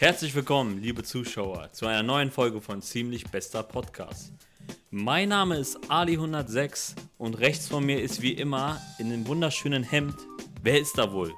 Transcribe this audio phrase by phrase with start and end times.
[0.00, 4.32] Herzlich willkommen, liebe Zuschauer, zu einer neuen Folge von Ziemlich Bester Podcast.
[4.92, 10.14] Mein Name ist Ali106 und rechts von mir ist wie immer in dem wunderschönen Hemd.
[10.62, 11.34] Wer ist da wohl?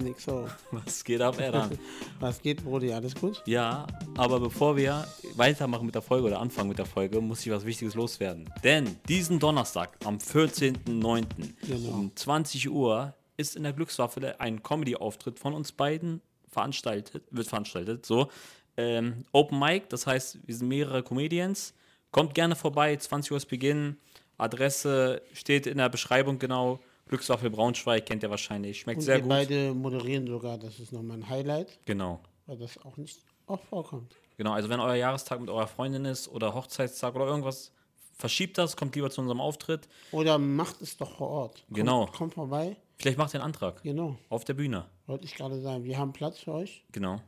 [0.00, 0.46] Nix so.
[0.70, 1.76] Was geht ab, Eran?
[2.20, 2.92] Was geht, Brody?
[2.92, 3.42] Alles gut?
[3.46, 3.84] Ja,
[4.16, 7.66] aber bevor wir weitermachen mit der Folge oder anfangen mit der Folge, muss ich was
[7.66, 8.48] Wichtiges loswerden.
[8.62, 11.24] Denn diesen Donnerstag, am 14.09.
[11.66, 11.94] Genau.
[11.94, 16.22] um 20 Uhr, ist in der Glückswaffel ein Comedy-Auftritt von uns beiden
[16.52, 18.06] veranstaltet, wird veranstaltet.
[18.06, 18.28] So,
[18.76, 21.74] ähm, Open Mic, das heißt, wir sind mehrere Comedians.
[22.10, 23.96] Kommt gerne vorbei, 20 Uhr ist Beginn.
[24.38, 26.78] Adresse steht in der Beschreibung genau.
[27.08, 28.80] Glückswaffel Braunschweig kennt ihr wahrscheinlich.
[28.80, 29.28] Schmeckt Und sehr wir gut.
[29.30, 30.56] beide moderieren sogar.
[30.58, 32.20] Das ist nochmal ein Highlight, Genau.
[32.46, 34.14] weil das auch nicht oft vorkommt.
[34.38, 37.70] Genau, also wenn euer Jahrestag mit eurer Freundin ist oder Hochzeitstag oder irgendwas,
[38.16, 39.88] verschiebt das, kommt lieber zu unserem Auftritt.
[40.10, 41.64] Oder macht es doch vor Ort.
[41.66, 42.06] Kommt, Genau.
[42.06, 42.76] Kommt vorbei.
[43.02, 43.82] Vielleicht macht ihr einen Antrag.
[43.82, 44.16] Genau.
[44.28, 44.86] Auf der Bühne.
[45.06, 45.84] Wollte ich gerade sagen.
[45.84, 46.84] Wir haben Platz für euch.
[46.92, 47.20] Genau.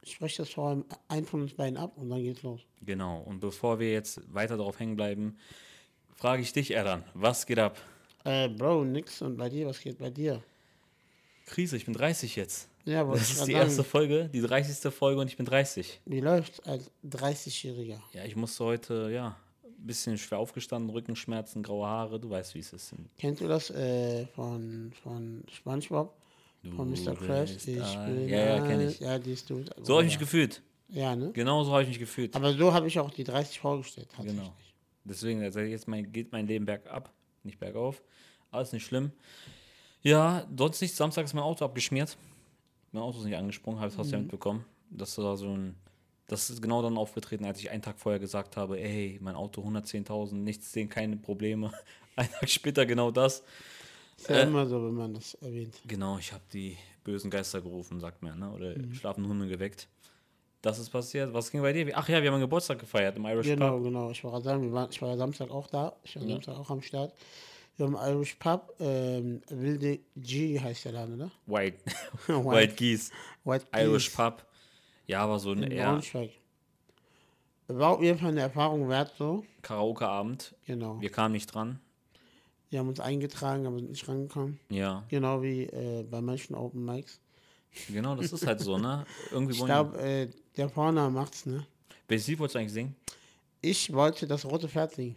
[0.00, 2.60] Ich spreche das vor allem einen von uns beiden ab und dann geht's los.
[2.80, 3.20] Genau.
[3.20, 5.36] Und bevor wir jetzt weiter darauf hängen bleiben,
[6.14, 7.76] frage ich dich, Erdan, was geht ab?
[8.24, 9.20] Äh, Bro, nix.
[9.22, 10.42] Und bei dir, was geht bei dir?
[11.46, 12.68] Krise, ich bin 30 jetzt.
[12.84, 13.64] Ja, wollte Das ist die sagen.
[13.66, 14.92] erste Folge, die 30.
[14.92, 16.00] Folge und ich bin 30.
[16.04, 18.00] Wie läuft's als 30-Jähriger?
[18.12, 19.34] Ja, ich musste heute, ja, ein
[19.86, 22.94] bisschen schwer aufgestanden, Rückenschmerzen, graue Haare, du weißt, wie es ist.
[23.18, 26.14] Kennst du das äh, von, von SpongeBob?
[26.76, 27.14] Von Mr.
[27.16, 27.66] Krabs?
[27.66, 29.00] Ich bin Ja, ja, kenn ein- ich.
[29.00, 29.64] Ja, die ist du.
[29.82, 30.62] So habe ich mich gefühlt.
[30.88, 31.32] Ja, ne?
[31.32, 32.36] Genau so habe ich mich gefühlt.
[32.36, 34.08] Aber so habe ich auch die 30 vorgestellt.
[34.22, 34.52] Genau.
[35.04, 37.10] Deswegen, also jetzt mein, geht mein Leben bergab,
[37.42, 38.02] nicht bergauf.
[38.52, 39.10] Alles nicht schlimm.
[40.02, 40.94] Ja, sonst nicht.
[40.94, 42.16] Samstag ist mein Auto abgeschmiert.
[42.92, 44.64] Mein Auto ist nicht angesprungen, habe ich hast du ja mitbekommen.
[44.90, 45.74] Das war so ein.
[46.28, 49.60] Das ist genau dann aufgetreten, als ich einen Tag vorher gesagt habe, ey, mein Auto
[49.62, 51.72] 110.000, nichts sehen, keine Probleme.
[52.16, 53.42] Ein Tag später genau das.
[54.18, 55.74] Ist ja immer so, wenn man das erwähnt.
[55.86, 58.50] Genau, ich habe die bösen Geister gerufen, sagt man, ne?
[58.52, 59.88] Oder schlafende Hunde geweckt.
[60.60, 61.32] Das ist passiert.
[61.34, 61.90] Was ging bei dir?
[61.96, 63.82] Ach ja, wir haben einen Geburtstag gefeiert im Irish Genau, Pub.
[63.84, 64.10] genau.
[64.10, 65.96] Ich war sagen, wir waren, ich war ja Samstag auch da.
[66.04, 67.12] Ich war Samstag auch am Start.
[67.76, 68.72] Wir haben Irish Pub.
[68.78, 71.30] Ähm, Wilde G heißt der Laden, oder?
[71.46, 71.78] White,
[72.28, 73.10] White- White Geese.
[73.44, 74.44] White Irish Pub.
[75.06, 76.30] Ja, aber so ein in eher Braunschweig.
[77.68, 79.44] War auf jeden Fall eine Erfahrung wert, so.
[79.62, 80.54] Karaoke-Abend.
[80.66, 81.00] Genau.
[81.00, 81.80] Wir kamen nicht dran.
[82.70, 84.58] Wir haben uns eingetragen, aber sind nicht rangekommen.
[84.70, 87.20] Ja, Genau wie äh, bei manchen Open Mics.
[87.88, 89.04] genau, das ist halt so, ne?
[89.30, 91.66] Irgendwie Ich glaube, äh, der Vorname macht's, ne?
[92.08, 92.96] Welches Lied wolltest du eigentlich singen?
[93.60, 95.16] Ich wollte das rote Pferd singen.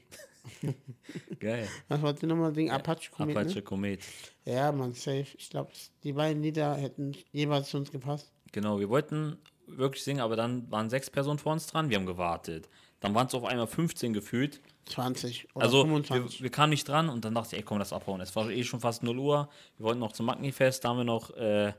[1.39, 1.67] Geil.
[1.87, 2.71] Was wollte ich nochmal singen?
[2.71, 3.61] Apache Apache ne?
[3.61, 4.01] Komet.
[4.45, 5.27] Ja, man, safe.
[5.37, 5.71] Ich glaube,
[6.03, 8.31] die beiden Lieder hätten jeweils zu uns gepasst.
[8.51, 9.37] Genau, wir wollten
[9.67, 11.89] wirklich singen, aber dann waren sechs Personen vor uns dran.
[11.89, 12.69] Wir haben gewartet.
[12.99, 14.61] Dann waren es auf einmal 15 gefühlt.
[14.85, 16.43] 20 oder Also wir, 25.
[16.43, 18.21] wir kamen nicht dran und dann dachte ich, ey, komm, lass abhauen.
[18.21, 19.49] Es war eh schon fast 0 Uhr.
[19.77, 20.83] Wir wollten noch zum Magnifest.
[20.83, 21.73] Da haben wir noch äh,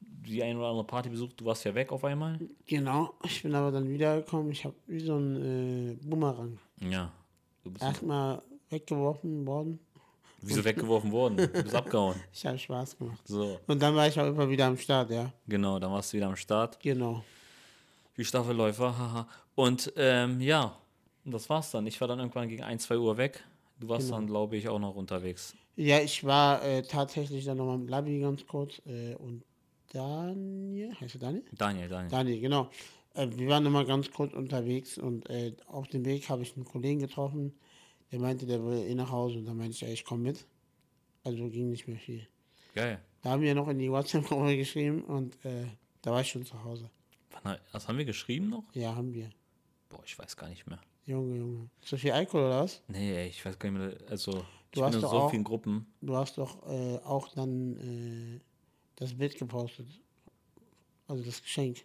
[0.00, 1.40] die eine oder andere Party besucht.
[1.40, 2.38] Du warst ja weg auf einmal.
[2.66, 4.50] Genau, ich bin aber dann wiedergekommen.
[4.52, 6.58] Ich habe wie so ein äh, Bumerang.
[6.80, 7.12] Ja.
[7.80, 9.78] Erstmal weggeworfen worden.
[10.42, 11.36] Wieso weggeworfen worden?
[11.36, 12.16] Du bist abgehauen.
[12.32, 13.20] Ich habe Spaß gemacht.
[13.26, 15.32] So, Und dann war ich auch immer wieder am Start, ja.
[15.46, 16.78] genau, dann warst du wieder am Start.
[16.80, 17.22] Genau.
[18.16, 19.28] Wie Staffelläufer, haha.
[19.54, 20.76] Und ähm, ja,
[21.24, 21.86] das war's dann.
[21.86, 23.44] Ich war dann irgendwann gegen 1, 2 Uhr weg.
[23.78, 24.18] Du warst Genau.
[24.18, 25.54] dann, glaube ich, auch noch unterwegs.
[25.76, 29.42] Ja, ich war äh, tatsächlich dann nochmal mit Labi ganz kurz äh, und
[29.92, 31.44] Daniel, heißt er Daniel?
[31.56, 32.10] Daniel, Daniel.
[32.10, 32.68] Daniel, genau.
[33.14, 36.64] Äh, wir waren nochmal ganz kurz unterwegs und äh, auf dem Weg habe ich einen
[36.64, 37.52] Kollegen getroffen,
[38.12, 40.46] der meinte, der will eh nach Hause und dann meinte ich, ja, ich komme mit.
[41.24, 42.26] Also ging nicht mehr viel.
[42.74, 43.00] Geil.
[43.22, 45.66] Da haben wir noch in die WhatsApp-Gruppe geschrieben und äh,
[46.02, 46.88] da war ich schon zu Hause.
[47.42, 48.64] Wann, was haben wir geschrieben noch?
[48.74, 49.28] Ja, haben wir.
[49.88, 50.78] Boah, ich weiß gar nicht mehr.
[51.06, 51.70] Junge, Junge.
[51.82, 52.82] Zu viel Alkohol oder was?
[52.88, 53.96] Nee, ey, ich weiß gar nicht mehr.
[54.10, 54.38] Also, ich
[54.72, 55.86] Du bin hast in so auch- vielen Gruppen.
[56.00, 57.76] Du hast doch äh, auch dann
[58.36, 58.40] äh,
[58.96, 59.86] das Bild gepostet.
[61.08, 61.78] Also das Geschenk.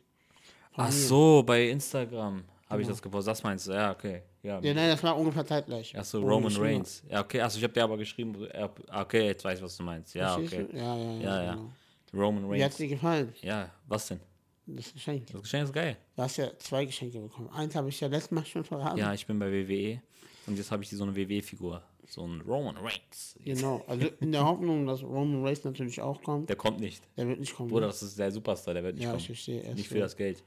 [0.76, 0.92] Ach mir.
[0.92, 2.94] so, bei Instagram habe ich Genau.
[2.96, 3.32] das gepostet.
[3.32, 3.72] Das meinst du?
[3.72, 4.22] Ja, okay.
[4.46, 4.60] Ja.
[4.62, 5.94] Ja, nein, das war ungefähr zeitgleich.
[5.98, 6.56] Ach so, Roman.
[6.56, 7.04] Reigns.
[7.10, 7.42] Ja, okay.
[7.42, 8.48] Also ich habe dir aber geschrieben.
[8.54, 8.70] ja,
[9.02, 10.14] Okay, jetzt weiß ich, was du meinst.
[10.14, 10.68] Ja, okay.
[10.74, 11.20] Ja, ja, ja.
[11.22, 11.52] Ja, ja.
[11.54, 11.72] Genau.
[12.14, 12.78] Roman Wie hat Reigns.
[12.78, 14.20] dir gefallen, Ja, was denn?
[14.68, 15.28] das Geschenk?
[15.32, 15.98] Das Geschenk ist geil.
[16.16, 17.50] Du hast ja zwei Geschenke bekommen.
[17.50, 18.98] Eins habe ich ja letztes Mal schon verraten.
[18.98, 20.02] Ja, ich bin bei WWE
[20.48, 21.82] und jetzt habe ich so eine WWE-Figur.
[22.08, 23.36] So ein Roman Reigns.
[23.44, 23.84] Genau.
[23.88, 26.50] Also in der Hoffnung, dass Roman Reigns natürlich auch kommt.
[26.50, 27.04] Der kommt nicht.
[27.18, 27.70] Der wird nicht kommen.
[27.70, 27.92] Bruder, ne?
[27.92, 29.20] das ist der Superstar, der wird nicht Ja, kommen.
[29.22, 29.62] ich verstehe.
[29.64, 30.44] Er Nicht für das Geld.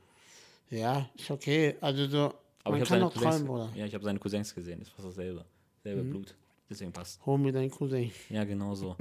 [0.71, 1.75] Ja, ist okay.
[1.81, 2.33] Also so,
[2.69, 4.81] Aber man ich habe kann seine Cousins, ja, ich habe seine Cousins gesehen.
[4.83, 5.45] Ist fast dasselbe.
[5.83, 6.35] Selbe Blut.
[6.71, 7.25] Deswegen passt.
[7.25, 8.11] Hol mir deinen Cousin.
[8.29, 8.95] Ja, genau so.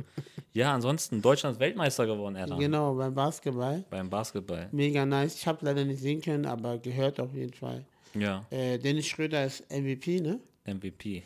[0.54, 2.60] ja, ansonsten Deutschland ist Weltmeister geworden, Erdan.
[2.60, 3.84] Genau, beim Basketball.
[3.90, 4.70] Beim Basketball.
[4.72, 5.36] Mega nice.
[5.36, 7.86] Ich habe leider nicht sehen können, aber gehört auf jeden Fall.
[8.14, 10.40] Ja, Äh, Dennis Schröder ist MVP, ne?
[10.66, 11.24] MVP.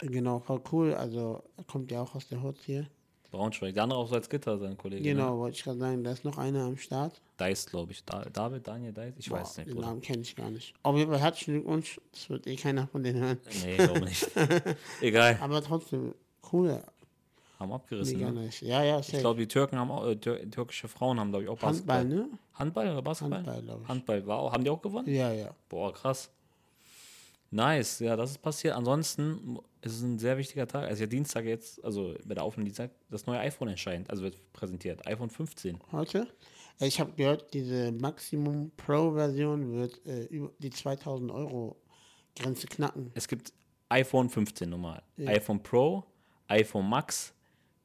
[0.00, 0.94] Genau, voll cool.
[0.94, 2.86] Also er kommt ja auch aus der Hut hier.
[3.30, 3.74] Braunschweig.
[3.74, 5.02] Der andere auch so als Gitter, sein Kollege.
[5.02, 7.12] Genau, wollte ich gerade sagen, da ist noch einer am Start.
[7.14, 7.20] Ne?
[7.36, 8.04] Deis, glaube ich.
[8.04, 9.14] Da, David, Daniel Deis?
[9.18, 9.88] Ich Boah, weiß nicht, Den Bruder.
[9.88, 10.74] Namen kenne ich gar nicht.
[10.82, 12.00] Auf jeden Fall herzlichen Glückwunsch.
[12.12, 13.38] Das wird eh keiner von denen hören.
[13.64, 14.28] Nee, glaube nicht.
[15.00, 15.38] Egal.
[15.40, 16.14] Aber trotzdem,
[16.52, 16.82] cool.
[17.58, 18.18] Haben abgerissen.
[18.18, 18.50] Mega Ne?
[18.60, 19.18] Ja, ja, Ich safe.
[19.18, 22.00] glaube, die Türken haben auch, äh, tür türkische Frauen haben, glaube ich, auch Basketball.
[22.00, 22.28] Handball, ne?
[22.54, 23.38] Handball oder Basketball?
[23.38, 23.88] Handball, glaube ich.
[23.88, 25.08] Handball war auch, haben die auch gewonnen?
[25.08, 25.50] Ja, ja.
[25.68, 26.30] Boah, krass.
[27.50, 28.74] Nice, ja, das ist passiert.
[28.74, 30.84] Ansonsten ist es ein sehr wichtiger Tag.
[30.88, 34.36] Also ja Dienstag jetzt, also bei der Aufnahme Dienstag, das neue iPhone erscheint, also wird
[34.52, 35.06] präsentiert.
[35.06, 35.78] iPhone 15.
[35.92, 36.26] Heute?
[36.80, 41.76] Äh, Ich habe gehört, diese Maximum Pro-Version wird äh, über die 2000 Euro
[42.36, 43.10] Grenze knacken.
[43.14, 43.52] Es gibt
[43.88, 45.02] iPhone 15 normal.
[45.24, 46.04] iPhone Pro,
[46.48, 47.32] iPhone Max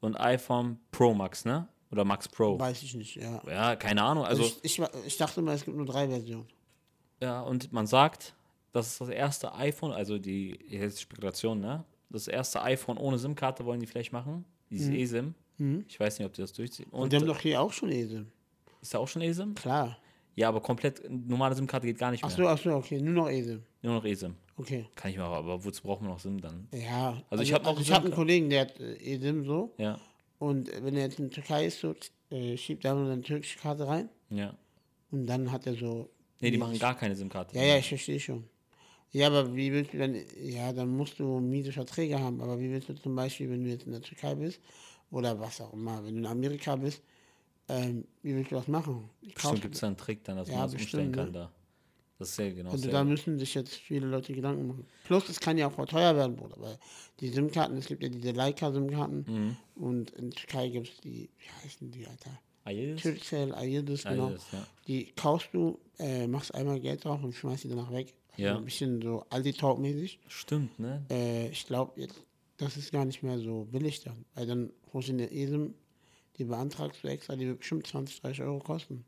[0.00, 1.68] und iPhone Pro Max, ne?
[1.92, 2.58] Oder Max Pro.
[2.58, 3.40] Weiß ich nicht, ja.
[3.46, 4.24] Ja, keine Ahnung.
[4.24, 6.48] Also, ich, ich, wa- ich dachte immer, es gibt nur drei Versionen.
[7.20, 8.34] ja, und man sagt,
[8.72, 11.84] das ist das erste iPhone, also die jetzt Spekulation, ne?
[12.10, 14.44] Das erste iPhone ohne SIM-Karte wollen die vielleicht machen.
[14.70, 15.34] Dieses eSIM.
[15.86, 16.88] Ich weiß nicht, ob die das durchziehen.
[16.90, 18.26] Und Und die haben doch hier auch schon ESIM.
[18.80, 19.54] ist da auch schon eSIM?
[19.54, 19.96] Klar.
[20.34, 22.36] Ja, aber komplett normale SIM-Karte geht gar nicht Ach mehr.
[22.36, 23.00] so, ach so, okay.
[23.00, 23.62] Nur noch ESIM.
[23.82, 24.34] Nur noch eSIM.
[24.56, 24.86] Okay.
[24.96, 26.66] Kann ich mal, aber wozu brauchen wir noch SIM dann?
[26.72, 27.22] Ja.
[27.30, 28.12] Also ich hab noch also ich hab einen.
[28.14, 29.72] Kollegen, der hat äh, ESIM so.
[29.78, 29.98] Ja,
[30.38, 31.94] Und wenn er jetzt in der Türkei ist, so,
[32.30, 34.08] äh, schiebt er nur seine türkische Karte rein.
[34.30, 34.54] ja.
[35.10, 36.08] Und dann hat er so.
[36.40, 37.54] Nee, die machen gar keine SIM-Karte.
[37.56, 38.44] Ja, ja, ich verstehe schon.
[39.12, 42.70] Ja, aber wie willst du dann, ja, dann musst du miese Verträge haben, aber wie
[42.70, 44.60] willst du zum Beispiel, wenn du jetzt in der Türkei bist
[45.10, 47.02] oder was auch immer, wenn du in Amerika bist,
[47.68, 49.10] ähm, wie willst du das machen?
[49.20, 51.26] Bestimmt Kaufst gibt es da einen Trick dann, dass Ja, man das umstellen bestimmt, kann
[51.26, 51.32] ne?
[51.32, 51.52] da.
[52.18, 52.92] Das ist ja genau Also dasselbe.
[52.92, 54.86] da müssen sich jetzt viele Leute Gedanken machen.
[55.04, 56.78] Plus, es kann ja auch voll teuer werden, Bruder, weil
[57.20, 59.56] die SIM-Karten, es gibt ja diese Leica-SIM-Karten Mhm.
[59.74, 62.38] und in der Türkei gibt es die, wie heißen die, Alter?
[62.64, 63.02] Ayes?
[63.02, 64.28] Turkcell, Ayırdis, genau.
[64.28, 64.66] Ayes, ja.
[64.86, 68.14] Die kaufst du, äh, machst einmal Geld drauf und schmeißt die danach weg.
[68.36, 68.56] Ja.
[68.56, 70.18] Ein bisschen so Aldi-Talk-mäßig.
[70.28, 71.04] Stimmt, ne?
[71.10, 72.22] Äh, ich glaube, jetzt,
[72.56, 74.24] das ist gar nicht mehr so billig dann.
[74.34, 75.74] Weil dann holst du eine ESIM,
[76.38, 79.04] die beantragst du extra, die wird bestimmt 20, 30 Euro kosten.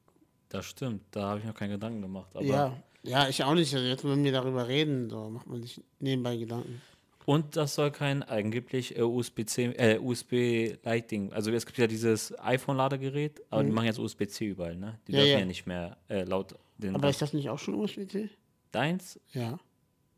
[0.50, 1.02] Das stimmt.
[1.10, 2.30] Da habe ich noch keinen Gedanken gemacht.
[2.34, 3.74] Aber ja, ja, ich auch nicht.
[3.74, 6.80] Also jetzt, wenn wir darüber reden, so macht man sich nebenbei Gedanken.
[7.26, 11.32] Und das soll kein angeblich äh, USB-C, äh, USB Lighting.
[11.32, 14.98] Also es gibt ja dieses iPhone-Ladegerät, aber die machen jetzt USB-C überall, ne?
[15.08, 15.16] Die Mhm.
[15.16, 15.46] Ja, dürfen ja, ja.
[15.46, 18.28] nicht mehr äh, laut den Aber ist das nicht auch schon USB-C?
[18.74, 19.20] Deins?
[19.32, 19.58] Ja,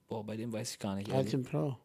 [0.08, 1.08] Boah, bei dem weiß ich gar nicht.
[1.08, 1.32] ehrlich.
[1.32, 1.76] 13 Pro.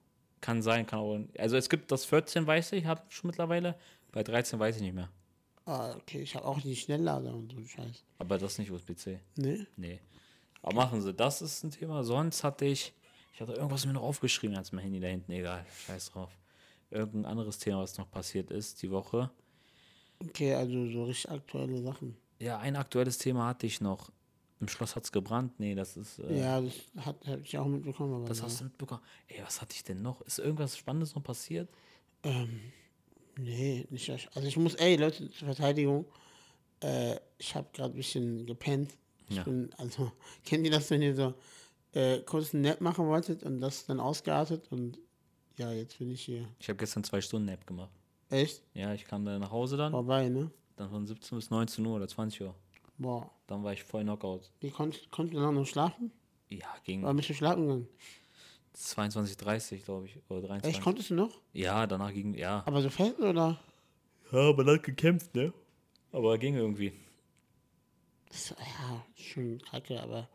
[0.42, 1.20] Kann sein, kann auch.
[1.38, 3.76] Also es gibt das 14, weiß ich, habe schon mittlerweile.
[4.12, 5.10] Bei 13 weiß ich nicht mehr.
[5.66, 8.04] Ah, okay, ich habe auch die Schnelllader und so einen Scheiß.
[8.20, 9.20] Aber das ist nicht USB-C.
[9.38, 9.68] Ne?
[9.76, 10.00] Nee.
[10.62, 12.04] Aber machen sie, das ist ein Thema.
[12.04, 12.94] Sonst hatte ich,
[13.34, 16.38] ich hatte irgendwas mir noch aufgeschrieben als mein Handy da hinten, egal, scheiß drauf.
[16.90, 19.32] Irgendein anderes Thema, was noch passiert ist die Woche.
[20.20, 22.18] Okay, also so richtig aktuelle Sachen.
[22.40, 24.12] Ja, ein aktuelles Thema hatte ich noch.
[24.62, 25.60] Im Schloss hat's gebrannt.
[25.60, 26.20] Nee, das ist.
[26.20, 26.74] Äh, Ja, das
[27.06, 28.14] hat, hab ich auch mitbekommen.
[28.14, 28.46] Aber Das ja.
[28.46, 29.02] hast du mitbekommen.
[29.28, 30.22] Ey, was hatte ich denn noch?
[30.22, 31.68] Ist irgendwas Spannendes noch passiert?
[33.38, 34.10] Nee, nicht.
[34.36, 36.06] Also ich muss, ey, Leute, zur Verteidigung,
[36.82, 38.92] äh, ich habe gerade ein bisschen gepennt.
[39.30, 39.44] Ich Ja.
[39.44, 40.12] bin, also,
[40.46, 41.34] kennt ihr das, wenn ihr so
[41.94, 45.00] äh, kurz einen Nap machen wolltet und das dann ausgeartet und
[45.58, 46.48] ja, jetzt bin ich hier.
[46.60, 47.92] Ich habe gestern zwei Stunden Nap gemacht.
[48.30, 48.64] Echt?
[48.74, 49.92] Ja, ich kam dann nach Hause dann.
[49.92, 50.50] Vorbei, ne?
[50.76, 52.56] Dann von 17 bis 19 Uhr oder 20 Uhr.
[53.02, 53.32] Boah.
[53.48, 54.52] Dann war ich voll Knockout.
[54.60, 56.12] Wie konntest, konntest du noch schlafen?
[56.50, 57.88] Ja, gegen Oder bist du schlafen gegangen?
[58.78, 60.18] 22.30 glaube ich.
[60.30, 60.76] Oder 23.
[60.76, 61.42] Echt, konntest du noch?
[61.54, 62.64] Ja, danach ging, ja.
[62.66, 63.60] Aber so fest oder?
[64.32, 65.52] Ja, man hat gekämpft, ne?
[66.12, 66.94] Aber ging irgendwie.
[68.30, 70.30] Das, ja, schon kacke, aber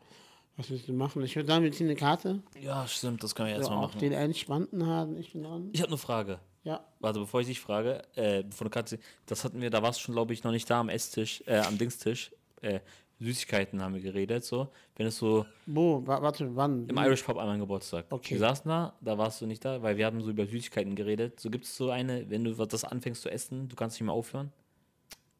[0.55, 1.23] was willst du machen?
[1.23, 2.43] Ich würde sagen, wir ziehen eine Karte.
[2.59, 3.99] Ja, stimmt, das können wir jetzt So mal auf machen.
[4.01, 5.17] den entspannten haben.
[5.17, 5.69] Ich bin dran.
[5.71, 6.39] Ich habe eine Frage.
[6.63, 6.85] Ja.
[6.99, 10.03] Warte, bevor ich dich frage, äh, bevor du Katze, das hatten wir, da warst du
[10.03, 12.31] schon, glaube ich, noch nicht da am Esstisch, äh, am Dingstisch.
[12.61, 12.79] Äh,
[13.19, 14.67] Süßigkeiten haben wir geredet, so.
[14.95, 16.05] Wenn es so Wo?
[16.05, 16.87] Wa- Warte, wann?
[16.87, 18.05] im Irish Pub an meinem Geburtstag.
[18.11, 18.35] Okay.
[18.35, 21.39] Wir saßen da, da warst du nicht da, weil wir haben so über Süßigkeiten geredet.
[21.39, 24.13] So gibt es so eine, wenn du das anfängst zu essen, du kannst nicht mehr
[24.13, 24.51] aufhören.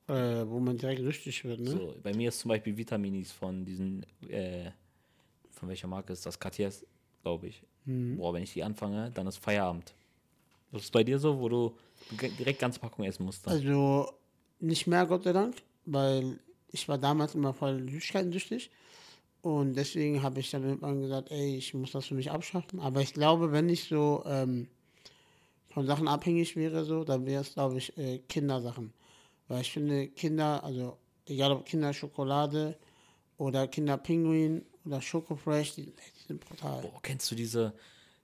[0.08, 1.70] Äh, wo man direkt süchtig wird, ne?
[1.70, 4.72] So, bei mir ist zum Beispiel Vitaminis von diesen, äh,
[5.52, 6.40] von welcher Marke ist das?
[6.40, 6.86] Cartiers,
[7.22, 7.62] glaube ich.
[7.86, 8.16] Mhm.
[8.18, 9.94] Boah, wenn ich die anfange, dann ist Feierabend.
[10.72, 11.76] Das ist bei dir so, wo du
[12.40, 13.46] direkt ganze Packung essen musst.
[13.46, 13.54] Dann.
[13.54, 14.14] Also
[14.60, 15.56] nicht mehr, Gott sei Dank,
[15.86, 16.40] weil
[16.72, 18.72] ich war damals immer voll süchtig
[19.42, 22.80] und deswegen habe ich dann irgendwann gesagt, ey, ich muss das für mich abschaffen.
[22.80, 24.68] Aber ich glaube, wenn ich so ähm,
[25.70, 28.94] von Sachen abhängig wäre, so, dann wäre es, glaube ich, äh, Kindersachen.
[29.48, 32.78] Weil ich finde, Kinder, also egal ob Kinderschokolade
[33.38, 36.82] oder Kinderpinguin oder Schokofresh, die, die sind brutal.
[36.82, 37.74] Boah, kennst du diese,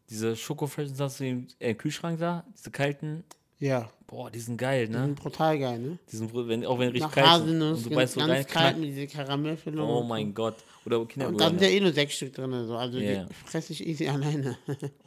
[0.10, 2.44] diese Schokofresh, du im äh, Kühlschrank da?
[2.58, 3.24] Diese kalten?
[3.60, 5.06] Ja, Boah, die sind geil, die ne?
[5.06, 5.98] sind brutal geil, ne?
[6.12, 7.32] Die sind, wenn, auch wenn richtig Nach kalt sind.
[7.62, 8.78] Haselnuss, Und du ganz, weißt so rein, ganz kalt knack.
[8.80, 9.90] mit dieser Karamellfüllung.
[9.90, 10.56] Oh mein Gott.
[10.86, 12.76] Oder Und da sind ja eh nur sechs Stück drin, so.
[12.76, 13.24] also Ja.
[13.26, 14.58] die fresse ich easy alleine.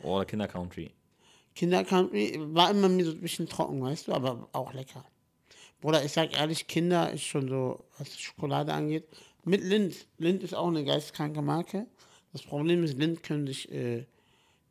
[0.03, 0.91] Oder Kinder Country.
[1.55, 5.05] Kinder Country war immer mir so ein bisschen trocken, weißt du, aber auch lecker.
[5.83, 9.05] Oder ich sag ehrlich, Kinder ist schon so, was Schokolade angeht.
[9.45, 9.95] Mit Lind.
[10.19, 11.87] Lind ist auch eine geistkranke Marke.
[12.33, 14.05] Das Problem ist, Lind können sich äh,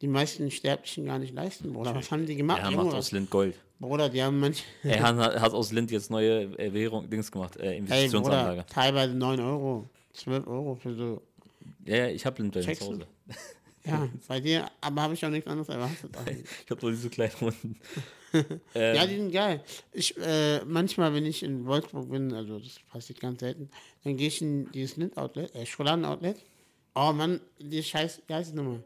[0.01, 1.95] die meisten Sterblichen gar nicht leisten, Bruder.
[1.95, 2.63] Was haben die gemacht?
[2.69, 3.55] Junge, macht aus Lind Gold.
[3.79, 4.63] Bruder, die haben manche.
[4.83, 8.61] Er hat, hat aus Lind jetzt neue äh, Währung, Dings gemacht, äh, Investitionsanlage.
[8.61, 11.21] Bruder, teilweise 9 Euro, 12 Euro für so.
[11.85, 12.93] ja, ja, ich habe Lind bei mir Checkst zu?
[12.93, 13.07] Hause.
[13.85, 16.09] Ja, bei dir, aber habe ich auch nichts anderes erwartet.
[16.65, 17.79] Ich habe nur diese kleinen Runden.
[18.73, 19.63] Ja, die sind geil.
[19.93, 23.69] Ich, äh, manchmal, wenn ich in Wolfsburg bin, also das passiert ganz selten,
[24.03, 26.35] dann gehe ich in dieses Lind-Outlet, äh, Schokoladen-Outlet.
[26.95, 28.83] Oh Mann, die scheiß, wie heißt es nochmal?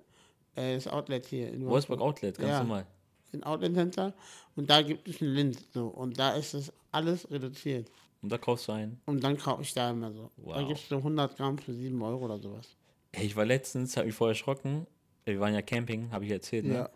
[0.55, 2.59] Äh, das Outlet hier in Wolfsburg Outlet, ganz Ja.
[2.59, 2.85] normal.
[3.33, 4.13] Ein Outlet Center.
[4.55, 5.59] Und da gibt es ein Lind.
[5.73, 7.89] So, und da ist das alles reduziert.
[8.21, 8.99] Und da kaufst du einen.
[9.05, 10.29] Und dann kaufe ich da immer so.
[10.37, 10.67] Da Wow.
[10.67, 12.67] gibt es so 100 Gramm für 7 Euro oder sowas.
[13.11, 14.85] Ey, ich war letztens, habe mich vorher erschrocken.
[15.25, 16.73] Wir waren ja Camping, habe ich erzählt, ne?
[16.73, 16.89] Ja.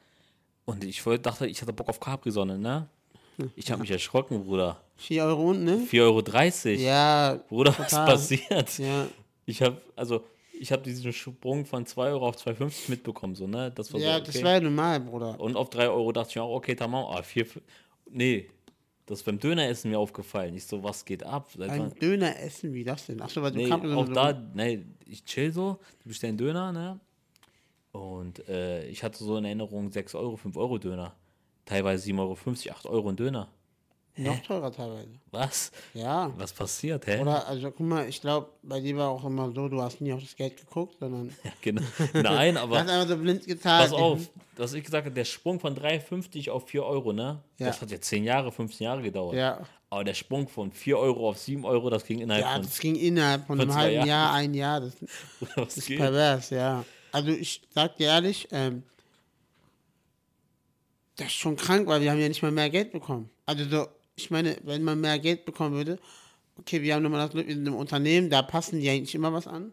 [0.65, 2.87] Und ich dachte, ich hatte Bock auf Capri-Sonne, ne?
[3.55, 4.81] Ich habe mich erschrocken, Bruder.
[4.97, 5.77] 4 Euro und, ne?
[5.89, 6.79] 4,30 Euro.
[6.81, 7.39] Ja.
[7.49, 8.05] Bruder, was total.
[8.07, 8.77] passiert?
[8.77, 9.07] Ja.
[9.45, 10.23] Ich habe, also,
[10.53, 13.71] ich habe diesen Sprung von 2 Euro auf 2,50 mitbekommen, so, ne?
[13.71, 14.31] Das war Ja, so, okay.
[14.33, 15.39] das war ja normal, Bruder.
[15.39, 17.45] Und auf 3 Euro dachte ich mir auch, okay, tamam, ah, 4,
[18.09, 18.49] nee,
[19.05, 20.55] das ist beim Döneressen mir aufgefallen.
[20.55, 21.49] Ich so, was geht ab?
[21.57, 23.21] Seit Ein wann- Döner essen, wie das denn?
[23.21, 26.71] Achso, weil du Nee, Capri auch da, nee, ich chill so, du bestellst einen Döner,
[26.71, 26.99] ne?
[27.91, 31.13] Und äh, ich hatte so in Erinnerung 6 Euro, 5 Euro Döner.
[31.65, 32.37] Teilweise 7,50 Euro,
[32.77, 33.49] 8 Euro ein Döner.
[34.15, 35.09] Noch teurer teilweise.
[35.31, 35.71] Was?
[35.93, 36.31] Ja.
[36.37, 37.19] Was passiert, hä?
[37.21, 40.13] Oder, also guck mal, ich glaube, bei dir war auch immer so, du hast nie
[40.13, 41.81] auf das Geld geguckt, sondern Ja, genau.
[42.13, 43.89] Nein, du hast aber einfach so blind gezahlt.
[43.91, 44.19] pass auf,
[44.57, 47.39] was ich gesagt habe, der Sprung von 3,50 auf 4 Euro, ne?
[47.57, 47.67] Ja.
[47.67, 49.35] Das hat ja 10 Jahre, 15 Jahre gedauert.
[49.35, 49.61] Ja.
[49.89, 52.61] Aber der Sprung von 4 Euro auf 7 Euro, das ging innerhalb Ja, von.
[52.63, 54.07] das ging innerhalb von von einem halben Jahren.
[54.07, 54.81] Jahr, ein Jahr.
[54.81, 54.93] Das
[55.55, 55.97] was ist geht?
[55.99, 56.83] pervers, ja.
[57.11, 58.83] Also ich sag dir ehrlich, ähm,
[61.15, 63.29] das ist schon krank, weil wir haben ja nicht mal mehr Geld bekommen.
[63.45, 65.99] Also so, ich meine, wenn man mehr Geld bekommen würde,
[66.57, 69.47] okay, wir haben nochmal das Glück, sind im Unternehmen, da passen die eigentlich immer was
[69.47, 69.71] an.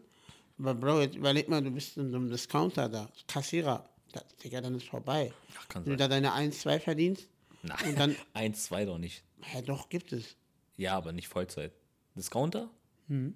[0.59, 4.61] Aber Bro, jetzt überleg mal, du bist in so einem Discounter da, Kassierer, da, Digga,
[4.61, 5.31] dann ist vorbei.
[5.57, 7.27] Ach, kann Wenn du da deine 1, 2 verdienst,
[7.63, 9.23] Nein, und dann- 1, 2 doch nicht.
[9.53, 10.35] ja doch, gibt es.
[10.77, 11.71] Ja, aber nicht Vollzeit.
[12.15, 12.69] Discounter?
[13.07, 13.35] Mhm.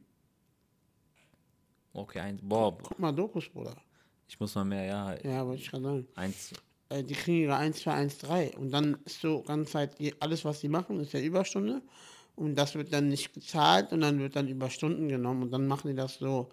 [1.93, 2.41] Okay, eins.
[2.43, 3.75] Boah, Guck mal, Dokus, Bruder.
[4.27, 5.15] ich muss mal mehr, ja.
[5.23, 6.07] Ja, wollte ich gerade sagen.
[6.15, 6.51] Eins.
[6.89, 8.55] Äh, die kriegen ihre 1, 2, 1, 3.
[8.57, 11.81] Und dann ist so ganz Zeit, die- alles, was sie machen, ist ja Überstunde.
[12.35, 15.67] Und das wird dann nicht gezahlt und dann wird dann über Stunden genommen und dann
[15.67, 16.49] machen die das so.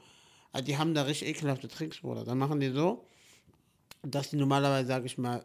[0.52, 2.24] Also die haben da richtig ekelhafte Tricks, Bruder.
[2.24, 3.06] Dann machen die so,
[4.02, 5.44] dass die normalerweise, sage ich mal,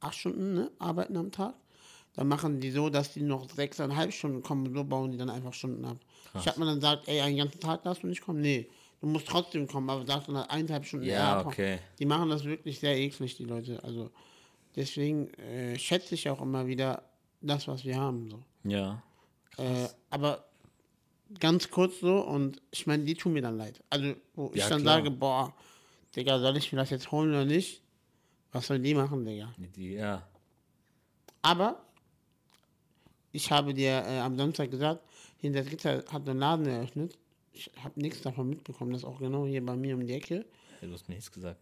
[0.00, 1.54] 8 Stunden ne, arbeiten am Tag.
[2.14, 5.30] Dann machen die so, dass die noch 6,5 Stunden kommen und so bauen die dann
[5.30, 5.98] einfach Stunden ab.
[6.40, 8.40] Statt man dann sagt, ey, einen ganzen Tag darfst du nicht kommen.
[8.40, 8.68] Nee,
[9.00, 11.52] du musst trotzdem kommen, aber darfst dann halt eineinhalb Stunden Ja, eher kommen.
[11.54, 11.78] okay.
[11.98, 13.82] Die machen das wirklich sehr eklig, die Leute.
[13.82, 14.10] Also
[14.76, 17.02] deswegen äh, schätze ich auch immer wieder
[17.40, 18.30] das, was wir haben.
[18.30, 18.42] So.
[18.70, 19.02] Ja.
[19.56, 20.44] Äh, aber
[21.38, 23.82] ganz kurz so und ich meine, die tun mir dann leid.
[23.90, 24.96] Also wo ich Ja, dann klar.
[24.98, 25.54] sage, boah,
[26.14, 27.82] Digga, soll ich mir das jetzt holen oder nicht?
[28.52, 29.54] Was sollen die machen, Digga?
[29.76, 30.26] Die, ja.
[31.42, 31.80] Aber
[33.32, 35.00] ich habe dir äh, am Samstag gesagt,
[35.40, 37.16] in der Gitter hat einen Laden eröffnet.
[37.52, 38.92] Ich habe nichts davon mitbekommen.
[38.92, 40.46] Das ist auch genau hier bei mir um die Ecke.
[40.80, 41.60] Du hast mir nichts gesagt.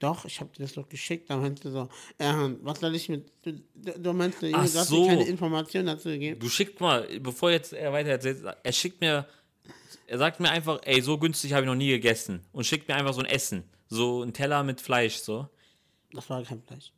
[0.00, 1.28] Doch, ich habe dir das doch geschickt.
[1.28, 3.32] Da meinst du so, Erhan, was soll ich mit.
[3.42, 5.02] Du, du, meinst, du Ach hast so.
[5.02, 6.38] mir keine Informationen dazu gegeben.
[6.40, 9.26] Du schickt mal, bevor jetzt er weiter erzählt, er schickt mir,
[10.06, 12.44] er sagt mir einfach, ey, so günstig habe ich noch nie gegessen.
[12.52, 13.64] Und schickt mir einfach so ein Essen.
[13.88, 15.48] So ein Teller mit Fleisch, so.
[16.12, 16.92] Das war kein Fleisch.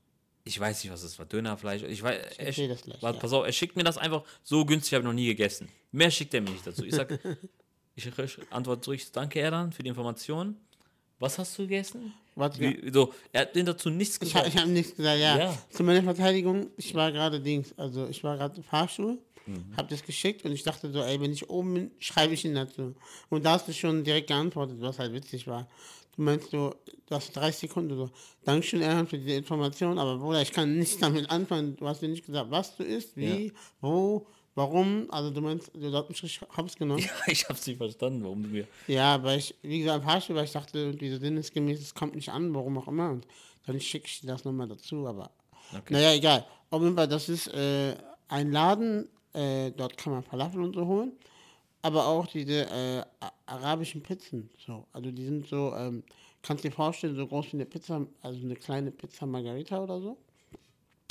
[0.45, 1.27] Ich weiß nicht, was es war.
[1.27, 1.83] Dönerfleisch.
[1.83, 2.37] Ich weiß.
[2.39, 3.21] er erzähl sch- das gleich, Warte, ja.
[3.23, 5.69] Pass auf, er schickt mir das einfach so günstig, habe ich noch nie gegessen.
[5.93, 6.85] Mehr schickt er mir nicht dazu.
[6.85, 7.19] Ich sag,
[7.95, 8.09] ich
[8.51, 10.57] antworte zurück, danke Erdan für die Information.
[11.19, 12.15] Was hast du gegessen?
[12.35, 14.49] Warte, Wie, so, er hat mir dazu nichts Ich, gesagt.
[14.49, 15.39] ich habe nichts gesagt, ja.
[15.39, 15.59] Ja.
[15.69, 19.75] Zu meiner Verteidigung, ich war gerade Dings, also ich war gerade im Fahrstuhl, Mhm.
[19.77, 22.55] habe das geschickt und ich dachte so, ey, wenn ich oben bin, schreibe ich ihn
[22.55, 22.95] dazu.
[23.31, 25.67] Und da hast du schon direkt geantwortet, was halt witzig war.
[26.15, 26.75] Du meinst so,
[27.07, 28.11] du hast 30 Sekunden so,
[28.45, 32.09] Dankeschön, Erhan, für diese Information, aber Bruder, ich kann nicht damit anfangen, du hast mir
[32.09, 36.49] nicht gesagt, was du isst, wie, wo, warum, also du meinst, du hast mich richtig
[36.57, 37.03] hops genommen.
[37.27, 38.67] Ja, ich hab's nicht verstanden, warum du mir.
[38.87, 42.55] Ja, weil ich, wie gesagt, Fahrstuhl, weil ich dachte, diese sinnesgemäß, es kommt nicht an,
[42.55, 43.11] warum auch immer.
[43.11, 43.27] Und
[43.67, 45.31] dann schicke ich das nochmal dazu, aber.
[45.73, 45.93] Okay.
[45.93, 46.47] Naja, egal.
[46.71, 47.95] Auf jeden Fall, das ist äh,
[48.29, 51.13] ein Laden, äh, dort kann man Falafel und so holen.
[51.83, 53.03] Aber auch diese äh,
[53.47, 54.51] arabischen Pizzen.
[54.67, 54.87] So.
[54.93, 56.03] Also die sind so, ähm,
[56.43, 60.17] kannst dir vorstellen, so groß wie eine Pizza, also eine kleine Pizza Margarita oder so.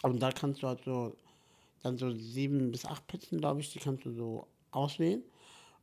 [0.04, 1.16] Und da kannst du halt so,
[1.84, 5.24] dann so sieben bis acht Pizzen, glaube ich, die kannst du so auswählen.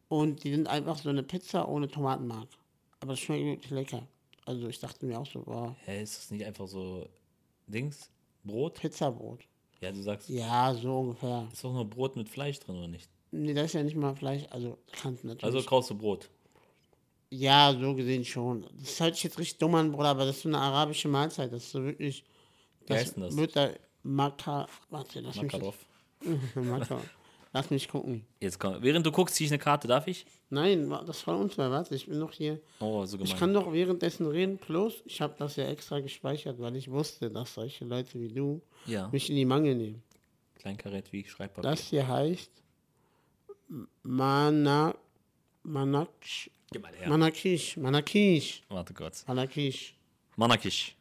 [0.08, 2.48] Und die sind einfach so eine Pizza ohne Tomatenmark.
[3.00, 4.06] Aber es schmeckt wirklich lecker.
[4.44, 7.08] Also ich dachte mir auch so, wow, Hä, ist das nicht einfach so
[7.66, 8.10] Dings?
[8.44, 8.74] Brot?
[8.80, 9.40] Pizzabrot.
[9.80, 11.48] Ja, du sagst, Ja, so ungefähr.
[11.52, 13.10] ist doch nur Brot mit Fleisch drin, oder nicht?
[13.32, 15.42] Nee, das ist ja nicht mal Fleisch, also kannst natürlich.
[15.54, 16.30] Also kaufst du Brot.
[17.30, 18.64] ja, so gesehen schon.
[18.80, 21.52] Das hört sich jetzt richtig dumm an, Bruder, aber das ist so eine arabische Mahlzeit.
[21.52, 22.24] Das ist so wirklich.
[22.86, 23.36] Wie heißt denn das?
[23.36, 23.70] Wird da
[24.04, 24.68] Maka.
[24.90, 25.34] Warte, lass.
[25.36, 25.84] Makarov.
[27.52, 28.26] Lass mich gucken.
[28.38, 28.82] Jetzt komm.
[28.82, 30.26] Während du guckst, ziehe ich eine Karte, darf ich?
[30.50, 31.70] Nein, das war unfair.
[31.70, 32.60] Warte, ich bin noch hier.
[32.80, 33.32] Oh, so gemein.
[33.32, 34.58] Ich kann doch währenddessen reden.
[34.58, 38.60] Plus, ich habe das ja extra gespeichert, weil ich wusste, dass solche Leute wie du
[38.84, 40.02] ja, mich in die Mangel nehmen.
[40.56, 41.70] Kleinkarett wie Schreibpapier.
[41.70, 42.50] Das hier heißt
[44.02, 44.94] Mana,
[45.62, 47.08] Manaksh, Gib mal her.
[47.08, 49.26] Manakish, Manakish, Warte kurz.
[49.26, 49.94] Manakish.
[50.36, 50.94] Manakisch.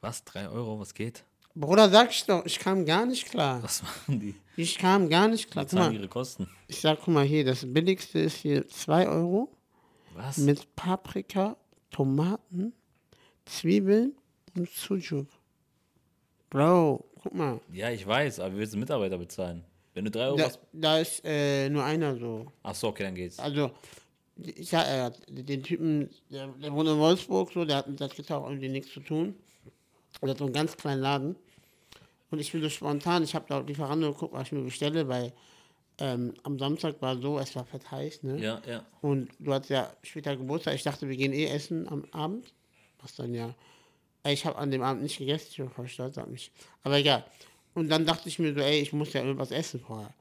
[0.00, 0.24] Was?
[0.24, 0.78] 3 Euro?
[0.78, 1.24] Was geht?
[1.60, 3.62] Bruder, sag ich doch, ich kam gar nicht klar.
[3.62, 4.34] Was machen die?
[4.56, 5.66] Ich kam gar nicht klar.
[5.66, 6.48] Die zahlen mal, ihre Kosten.
[6.68, 9.50] ich sag, guck mal hier, das billigste ist hier 2 Euro
[10.14, 10.38] Was?
[10.38, 11.56] mit Paprika,
[11.90, 12.72] Tomaten,
[13.44, 14.14] Zwiebeln
[14.56, 15.26] und Sujuk.
[16.48, 17.60] Bro, guck mal.
[17.72, 19.62] Ja, ich weiß, aber wir müssen Mitarbeiter bezahlen.
[19.92, 20.58] Wenn du 3 Euro Da, was.
[20.72, 22.46] da ist äh, nur einer so.
[22.62, 23.38] Ach so, okay, dann geht's.
[23.38, 23.70] Also,
[24.36, 28.08] ich sag, äh, den Typen, der, der wohnt in Wolfsburg, so, der hat mit der
[28.08, 29.34] Gitter auch irgendwie nichts zu tun.
[30.22, 31.36] Der hat so einen ganz kleinen Laden.
[32.30, 35.08] Und ich bin so spontan, ich habe da auf Lieferando geguckt, was ich mir bestelle,
[35.08, 35.32] weil
[35.98, 38.38] ähm, am Samstag war so, es war fett heiß, ne?
[38.38, 38.84] Ja, ja.
[39.02, 40.74] Und du hattest ja später Geburtstag.
[40.74, 42.54] Ich dachte, wir gehen eh essen am Abend.
[43.02, 43.54] Was dann ja.
[44.24, 46.50] Ich habe an dem Abend nicht gegessen, ich bin voll stolz auf mich.
[46.82, 47.24] Aber egal.
[47.74, 50.12] Und dann dachte ich mir so, ey, ich muss ja irgendwas essen vorher.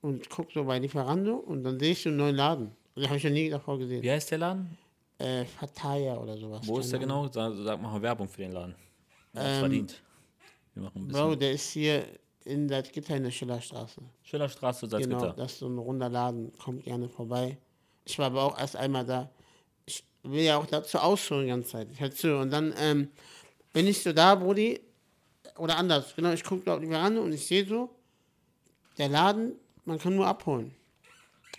[0.00, 2.72] Und guck so bei Lieferando und dann sehe ich so einen neuen Laden.
[2.96, 4.02] Den habe ich noch nie davor gesehen.
[4.02, 4.76] Wie heißt der Laden?
[5.18, 6.66] Äh, Fataya oder sowas.
[6.66, 7.28] Wo ist der genau?
[7.28, 8.74] Sag, sag mal Werbung für den Laden.
[9.34, 10.02] Ähm, verdient.
[10.76, 11.26] Wir machen ein bisschen.
[11.26, 12.06] Bro, der ist hier
[12.44, 14.02] in Salzgitter in der Schillerstraße.
[14.22, 15.18] Schillerstraße, Salzgitter.
[15.18, 16.52] Genau, das ist so ein runder Laden.
[16.58, 17.56] Kommt gerne vorbei.
[18.04, 19.30] Ich war aber auch erst einmal da.
[19.86, 21.88] Ich will ja auch dazu ausholen die ganze Zeit.
[21.90, 22.36] Ich halt zu.
[22.36, 23.08] Und dann ähm,
[23.72, 24.78] bin ich so da, Brudi.
[25.56, 26.14] Oder anders.
[26.14, 27.88] Genau, ich gucke die Veranda und ich sehe so,
[28.98, 29.54] der Laden,
[29.86, 30.74] man kann nur abholen.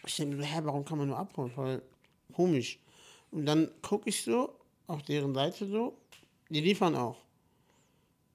[0.06, 1.52] Ich denke mir so, hä, warum kann man nur abholen?
[1.52, 1.82] Voll
[2.34, 2.80] komisch.
[3.32, 4.54] Und dann gucke ich so
[4.86, 5.98] auf deren Seite so,
[6.50, 7.18] die liefern auch.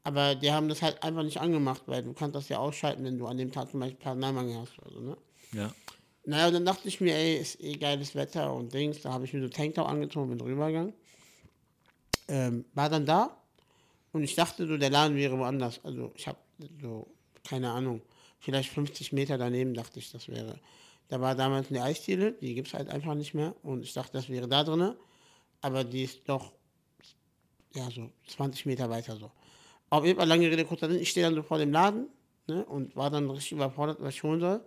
[0.05, 3.19] Aber die haben das halt einfach nicht angemacht, weil du kannst das ja ausschalten, wenn
[3.19, 5.17] du an dem Tag zum Beispiel Personalmangel hast oder so, ne?
[5.53, 5.73] Ja.
[6.25, 9.03] Naja, und dann dachte ich mir, ey, ist eh geiles Wetter und Dings.
[9.03, 10.93] Da habe ich mir so Tanktop angezogen, bin rübergegangen.
[12.29, 13.37] Ähm, war dann da
[14.13, 15.81] und ich dachte so, der Laden wäre woanders.
[15.85, 16.39] Also ich habe
[16.81, 17.09] so,
[17.45, 18.03] keine Ahnung,
[18.39, 20.59] vielleicht 50 Meter daneben dachte ich, das wäre.
[21.09, 23.55] Da war damals eine Eisdiele, die gibt es halt einfach nicht mehr.
[23.63, 24.97] Und ich dachte, das wäre da drinne.
[25.61, 26.53] Aber die ist doch,
[27.75, 29.31] ja, so 20 Meter weiter so.
[29.93, 31.01] Auf jeden Fall lange Rede, kurzer Sinn.
[31.01, 32.09] Ich stehe dann so vor dem Laden
[32.47, 34.65] ne, und war dann richtig überfordert, was ich holen soll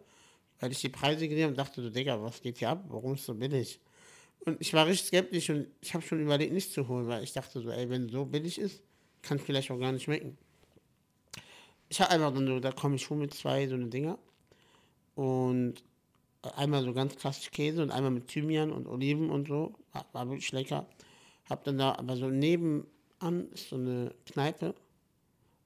[0.59, 2.83] weil ich die Preise gesehen habe und dachte so, Digga, was geht hier ab?
[2.87, 3.79] Warum ist so billig?
[4.45, 7.33] Und ich war richtig skeptisch und ich habe schon überlegt, nichts zu holen, weil ich
[7.33, 8.81] dachte so, ey, wenn so billig ist,
[9.21, 10.37] kann es vielleicht auch gar nicht schmecken.
[11.89, 14.17] Ich habe einfach dann so, da komme ich schon mit zwei so eine Dinger
[15.15, 15.83] und
[16.55, 20.29] einmal so ganz klassisch Käse und einmal mit Thymian und Oliven und so, war, war
[20.29, 20.87] wirklich lecker.
[21.49, 24.75] Hab dann da, aber so nebenan ist so eine Kneipe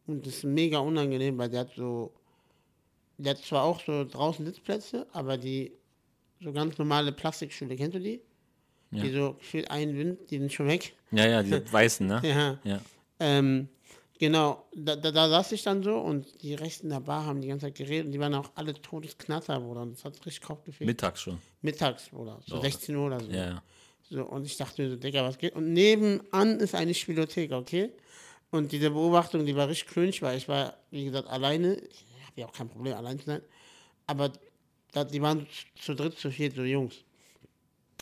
[0.09, 2.11] und das ist mega unangenehm, weil der hat so
[3.17, 5.73] der hat zwar auch so draußen Sitzplätze, aber die
[6.41, 8.21] so ganz normale Plastikstühle, kennst du die?
[8.91, 9.03] Ja.
[9.03, 10.93] Die so gefühlt einen Wind, die sind schon weg.
[11.11, 12.21] Ja, ja, die weißen, ne?
[12.23, 12.57] Ja.
[12.63, 12.81] Ja.
[13.19, 13.67] Ähm,
[14.17, 17.49] genau, da, da, da saß ich dann so und die Rechten der Bar haben die
[17.49, 19.81] ganze Zeit geredet und die waren auch alle todesknatter, Bruder.
[19.81, 20.87] Und das hat richtig Kopf gefehlt.
[20.87, 21.39] Mittags schon.
[21.61, 22.39] Mittags, Bruder.
[22.47, 22.61] So Oh.
[22.61, 23.29] 16 Uhr oder so.
[23.29, 23.63] Ja, ja.
[24.09, 25.55] So, und ich dachte mir so, Digga, was geht?
[25.55, 27.91] Und nebenan ist eine Spielothek, okay?
[28.51, 31.75] Und diese Beobachtung, die war richtig cringe, weil ich war, wie gesagt, alleine.
[31.75, 33.41] Ich habe ja auch kein Problem, allein zu sein.
[34.07, 34.31] Aber
[34.91, 35.45] da, die waren
[35.79, 36.95] zu dritt, zu viert, so Jungs.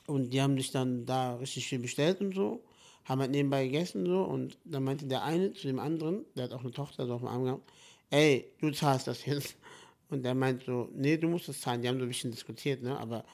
[0.05, 2.63] Und die haben sich dann da richtig viel bestellt und so.
[3.03, 4.23] Haben halt nebenbei gegessen so.
[4.23, 7.21] Und dann meinte der eine zu dem anderen, der hat auch eine Tochter so auf
[7.21, 7.69] dem Arm gehabt,
[8.09, 9.57] ey, du zahlst das jetzt.
[10.09, 11.81] Und der meint so, nee, du musst das zahlen.
[11.81, 12.97] Die haben so ein bisschen diskutiert, ne?
[12.97, 13.25] Aber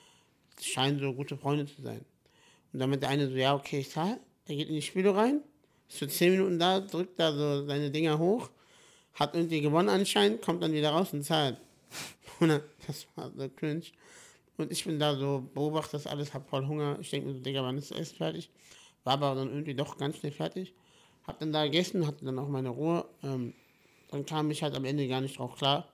[0.57, 2.03] es scheinen so gute Freunde zu sein.
[2.71, 4.19] Und dann meint der eine so, ja, okay, ich zahle.
[4.47, 5.43] Er geht in die Spiele rein,
[5.87, 8.49] ist für 10 Minuten da, drückt da so seine Dinger hoch,
[9.13, 11.57] hat irgendwie gewonnen anscheinend, kommt dann wieder raus und zahlt.
[12.87, 13.83] Das war so cringe.
[14.57, 16.97] Und ich bin da so, beobachte das alles, hab voll Hunger.
[16.99, 18.49] Ich denke mir so, Digga, wann ist das Essen fertig?
[19.03, 20.73] War aber dann irgendwie doch ganz schnell fertig.
[21.25, 23.05] Hab dann da gegessen, hatte dann auch meine Ruhe.
[23.23, 23.53] Ähm,
[24.11, 25.87] dann kam ich halt am Ende gar nicht drauf klar,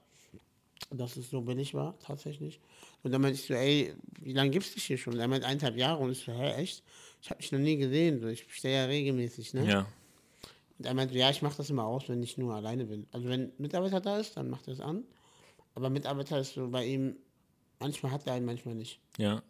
[0.89, 2.59] dass es so billig war, tatsächlich.
[3.03, 5.17] Und dann meinte ich so, ey, wie lange gibt's dich hier schon?
[5.17, 6.83] Er meint eineinhalb Jahre und ich so, hä, echt?
[7.21, 9.65] Ich habe dich noch nie gesehen, so, ich bestelle ja regelmäßig, ne?
[9.67, 9.85] Ja.
[10.77, 13.05] Und er meinte, ja, ich mache das immer aus, wenn ich nur alleine bin.
[13.11, 15.03] Also wenn Mitarbeiter da ist, dann macht er es an.
[15.75, 17.17] Aber Mitarbeiter ist so bei ihm,
[17.79, 18.99] manchmal hat er einen, manchmal nicht.
[19.17, 19.43] Ja.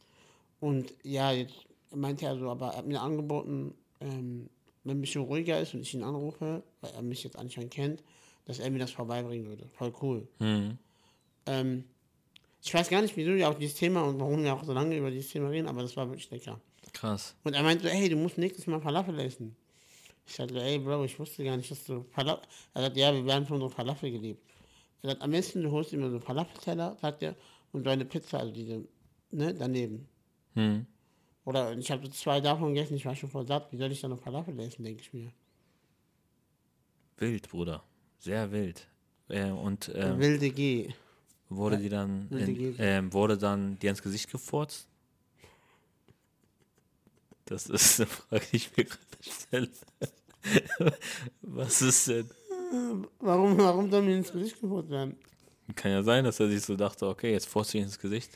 [0.60, 1.54] Und ja, jetzt
[1.94, 4.50] meinte er so, aber er hat mir angeboten, ähm,
[4.84, 8.04] wenn ein bisschen ruhiger ist und ich ihn anrufe, weil er mich jetzt anscheinend kennt,
[8.46, 9.68] dass er mir das vorbeibringen würde.
[9.74, 10.28] Voll cool.
[10.40, 10.78] Mhm.
[11.46, 11.84] Ähm,
[12.62, 14.98] Ich weiß gar nicht, wieso wir auch dieses Thema und warum wir auch so lange
[14.98, 16.60] über dieses Thema reden, aber das war wirklich lecker.
[17.00, 17.36] Krass.
[17.44, 19.56] Und er meinte so, ey, du musst nächstes Mal Falafel essen.
[20.26, 22.44] Ich sagte, ey, Bro, ich wusste gar nicht, dass du Falafel...
[22.74, 24.44] Er sagt, ja, wir werden von so Falafel geliebt.
[25.02, 27.36] Er sagt, am besten du holst immer so Falafelteller, sagt er,
[27.72, 28.84] und so eine Pizza, also diese,
[29.32, 30.08] ne, daneben.
[30.56, 30.86] Hm.
[31.46, 33.72] Oder ich habe zwei davon gegessen, ich war schon voll satt.
[33.72, 35.32] Wie soll ich dann noch Falafel essen, denke ich mir.
[37.18, 37.82] Wild, Bruder.
[38.18, 38.88] Sehr wild.
[39.30, 40.90] Äh, und ähm, Wilde G.
[41.48, 44.89] wurde die dann in, ähm, wurde dann dir ins Gesicht gefurzt?
[47.50, 49.70] Das ist eine Frage, die ich mir gerade stelle.
[51.42, 52.30] Was ist denn?
[53.20, 55.18] Warum, warum soll mir ins Gesicht gefurzt werden?
[55.76, 58.32] Kann ja sein, dass er sich so dachte, okay, jetzt furzt ich ins Gesicht.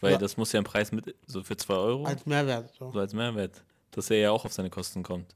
[0.00, 0.18] Weil Ja.
[0.18, 2.72] das muss ja ein Preis mit, so für 2 Euro, Als Mehrwert.
[2.78, 2.90] So.
[2.92, 3.62] so als Mehrwert.
[3.92, 5.34] Dass er ja auch auf seine Kosten kommt.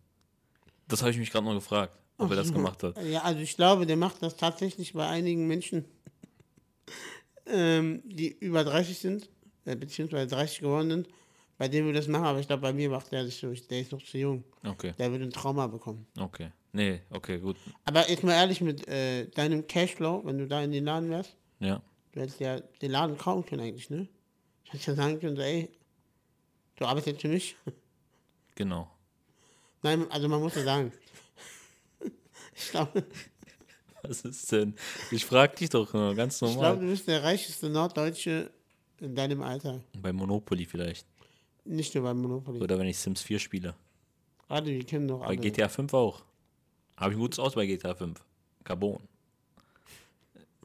[0.89, 3.03] Das habe ich mich gerade noch gefragt, ob er das gemacht hat.
[3.05, 5.85] Ja, also ich glaube, der macht das tatsächlich bei einigen Menschen,
[7.47, 9.29] ähm, die über 30 sind,
[9.65, 11.09] äh, beziehungsweise 30 geworden sind,
[11.61, 13.81] bei denen wir das machen, aber ich glaube, bei mir macht der sich so, der
[13.83, 14.43] ist noch zu jung.
[14.65, 16.07] Okay, Der würde ein Trauma bekommen.
[16.19, 16.51] okay.
[16.73, 17.57] Nee, okay, gut.
[17.85, 21.37] Aber jetzt mal ehrlich mit äh, deinem Cashflow, wenn du da in den Laden wärst,
[21.59, 24.09] Ja, du hättest ja den Laden kaufen können eigentlich, ne?
[24.65, 25.69] Ich hätte ja sagen können, so, ey,
[26.77, 27.57] du arbeitest jetzt für mich.
[28.55, 28.89] genau.
[29.83, 30.93] Nein, also man muss ja sagen,
[32.55, 33.05] ich glaube,
[34.03, 34.75] Was ist denn?
[35.11, 36.79] Ich frage dich doch nur ganz ich glaube, normal.
[36.79, 38.51] du bist der reicheste Norddeutsche
[39.01, 39.83] in deinem Alter.
[40.01, 41.05] Bei Monopoly vielleicht.
[41.71, 42.61] Nicht nur beim Monopoly.
[42.61, 43.75] Oder wenn ich Sims 4 spiele.
[44.49, 45.37] Gerade, wir kennen doch Bei alle.
[45.37, 46.23] GTA 5 auch.
[46.97, 48.21] Habe ich ein gutes Aus bei GTA 5.
[48.65, 48.99] Carbon.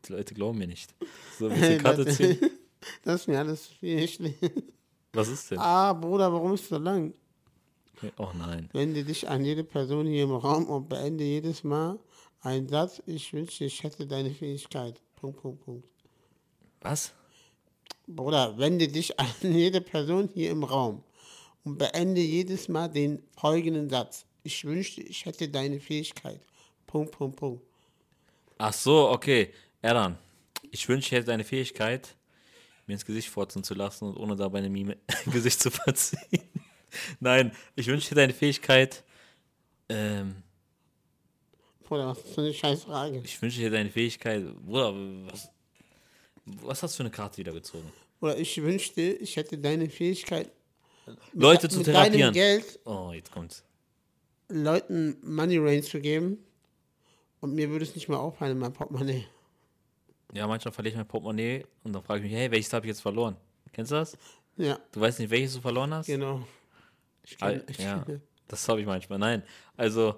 [0.04, 0.96] Die Leute glauben mir nicht.
[1.38, 2.40] So bisschen Karte das, ziehen.
[3.04, 4.52] das ist mir alles viel schlecht.
[5.14, 5.60] Was ist denn?
[5.60, 7.14] Ah, Bruder, warum ist so lang?
[8.18, 8.70] Oh nein.
[8.74, 12.00] Wende dich an jede Person hier im Raum und beende jedes Mal
[12.42, 13.02] einen Satz.
[13.06, 15.00] Ich wünschte, ich hätte deine Fähigkeit.
[15.16, 15.88] Punkt, Punkt, Punkt.
[16.82, 17.14] Was?
[18.08, 21.04] Bruder, wende dich an jede Person hier im Raum
[21.64, 24.26] und beende jedes Mal den folgenden Satz.
[24.44, 26.40] Ich wünschte, ich hätte deine Fähigkeit.
[26.86, 27.64] Punkt, Punkt, Punkt.
[28.58, 29.54] Ach so, okay.
[29.82, 30.18] Erdan,
[30.72, 32.16] ich wünsche, ich hätte deine Fähigkeit,
[32.86, 36.44] mir ins Gesicht furzen zu lassen und ohne dabei eine Mime im Gesicht zu verziehen.
[37.20, 39.04] Nein, ich wünsche, ich hätte deine Fähigkeit,
[39.90, 40.44] ähm,
[41.84, 43.22] Bruder, was ist für eine scheiß Frage?
[43.24, 44.94] ich wünsche, ich hätte deine Fähigkeit, Bruder,
[45.32, 45.52] was,
[46.46, 47.92] was hast du für eine Karte wieder gezogen?
[48.22, 50.52] Oder ich wünschte, ich hätte deine Fähigkeit,
[51.34, 52.34] Leute mit zu deinem therapieren.
[52.34, 53.64] Geld Oh, jetzt kommt's.
[54.48, 56.38] Leuten Money Range zu geben
[57.42, 59.26] und mir würde es nicht mehr auffallen in meinem Portemonnaie.
[60.34, 62.90] Ja, manchmal verliere ich mein Portemonnaie und dann frage ich mich, hey, welches habe ich
[62.90, 63.36] jetzt verloren?
[63.74, 64.18] Kennst du das?
[64.58, 66.08] Ja, Du weißt nicht, welches du verloren hast?
[66.08, 66.46] genau.
[67.24, 68.06] Ich kenn, ich ja,
[68.48, 69.18] das habe ich manchmal.
[69.20, 69.44] Nein,
[69.76, 70.16] also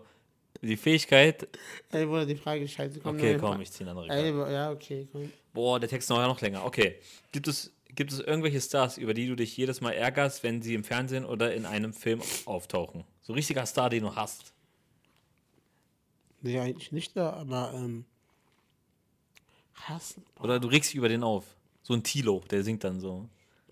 [0.61, 1.47] die Fähigkeit.
[1.91, 2.99] Ey, Bruder, die Frage scheiße.
[2.99, 4.53] Komm, Okay, komm, ich ziehe eine andere Ey, Karte.
[4.53, 5.31] Ja, okay, komm.
[5.53, 6.65] Boah, der Text ist noch, ja noch länger.
[6.65, 6.99] Okay,
[7.31, 10.73] gibt es, gibt es irgendwelche Stars, über die du dich jedes Mal ärgerst, wenn sie
[10.73, 13.03] im Fernsehen oder in einem Film auftauchen?
[13.21, 14.53] So richtiger Star, den du hast.
[16.41, 18.05] Nee, eigentlich nicht da, aber ähm,
[19.73, 20.23] hassen.
[20.35, 21.45] Boah, Oder du regst dich über den auf.
[21.83, 23.27] So ein Tilo, der singt dann so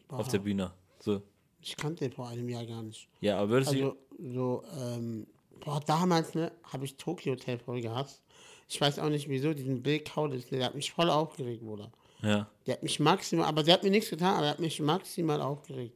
[0.07, 0.71] auf der Bühne.
[0.99, 1.21] So.
[1.61, 3.07] ich kannte den vor einem Jahr gar nicht.
[3.21, 5.27] Ja, aber würdest Also, so, ähm,
[5.63, 8.21] boah, damals, ne, habe ich Tokyo Hotel voll gehasst.
[8.67, 11.91] Ich weiß auch nicht wieso, diesen Bill Kaulitz, der hat mich voll aufgeregt, Bruder.
[12.21, 12.47] Ja.
[12.65, 15.41] Der hat mich maximal, aber der hat mir nichts getan, aber er hat mich maximal
[15.41, 15.95] aufgeregt.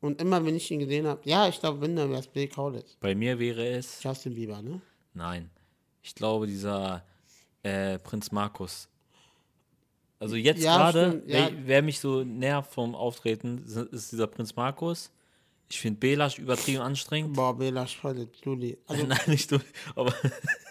[0.00, 2.48] Und immer, wenn ich ihn gesehen habe, ja, ich glaube, wenn, dann wäre es Bill
[2.48, 2.96] Kaulitz.
[3.00, 4.02] Bei mir wäre es.
[4.02, 4.80] Justin Bieber, ne?
[5.14, 5.50] Nein.
[6.02, 7.04] Ich glaube, dieser
[7.62, 8.88] äh, Prinz Markus.
[10.18, 11.50] Also jetzt Ja, gerade, ja.
[11.50, 15.10] wer, wer mich so nervt vom Auftreten, ist dieser Prinz Markus.
[15.72, 17.32] Ich finde Belasch übertrieben anstrengend.
[17.32, 18.76] Boah, Bela voll Dulli.
[18.86, 19.58] Also, Nein, nicht du,
[19.96, 20.12] aber.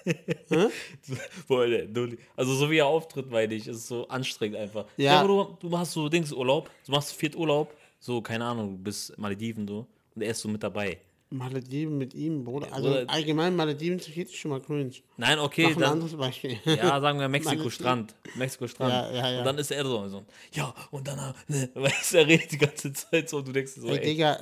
[1.49, 2.19] Der Dulli.
[2.35, 4.85] Also so wie er auftritt, meine ich, ist so anstrengend einfach.
[4.97, 5.21] Ja.
[5.21, 8.77] aber du, du machst so Dings Urlaub, du machst viert Urlaub, so, keine Ahnung, du
[8.77, 10.99] bist Malediven so und er ist so mit dabei.
[11.31, 12.71] Malediven mit ihm, Bruder.
[12.71, 13.05] Also, Bruder.
[13.09, 14.91] allgemein Malediven zu viert ist schon mal cringe.
[15.17, 15.91] Nein, okay, Mach ein dann.
[15.93, 16.59] anderes Beispiel.
[16.65, 17.71] Ja, sagen wir Mexiko Malediven.
[17.71, 18.15] Strand.
[18.35, 18.93] Mexiko Strand.
[18.93, 19.39] Ja, ja, ja.
[19.39, 22.59] Und dann ist er so, so ja, und dann, ne, weißt du, er redet die
[22.59, 24.37] ganze Zeit so und du denkst so, Ey, ey, Digga,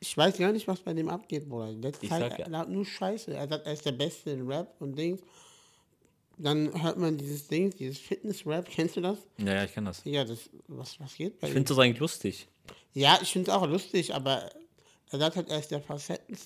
[0.00, 1.72] ich weiß gar nicht, was bei dem abgeht, Bruder.
[1.72, 2.64] Die letzte Ich Zeit, ja.
[2.66, 3.34] nur Scheiße.
[3.34, 5.20] Er sagt, er ist der Beste in Rap und Dings.
[6.40, 8.68] Dann hört man dieses Ding, dieses Fitness-Rap.
[8.70, 9.18] Kennst du das?
[9.38, 10.02] ja, ja, ich kann das.
[10.04, 12.46] Digga, das, was, was geht bei Ich finde das eigentlich lustig.
[12.94, 14.48] Ja, ich finde es auch lustig, aber
[15.10, 16.36] er sagt halt, er ist der Facetten,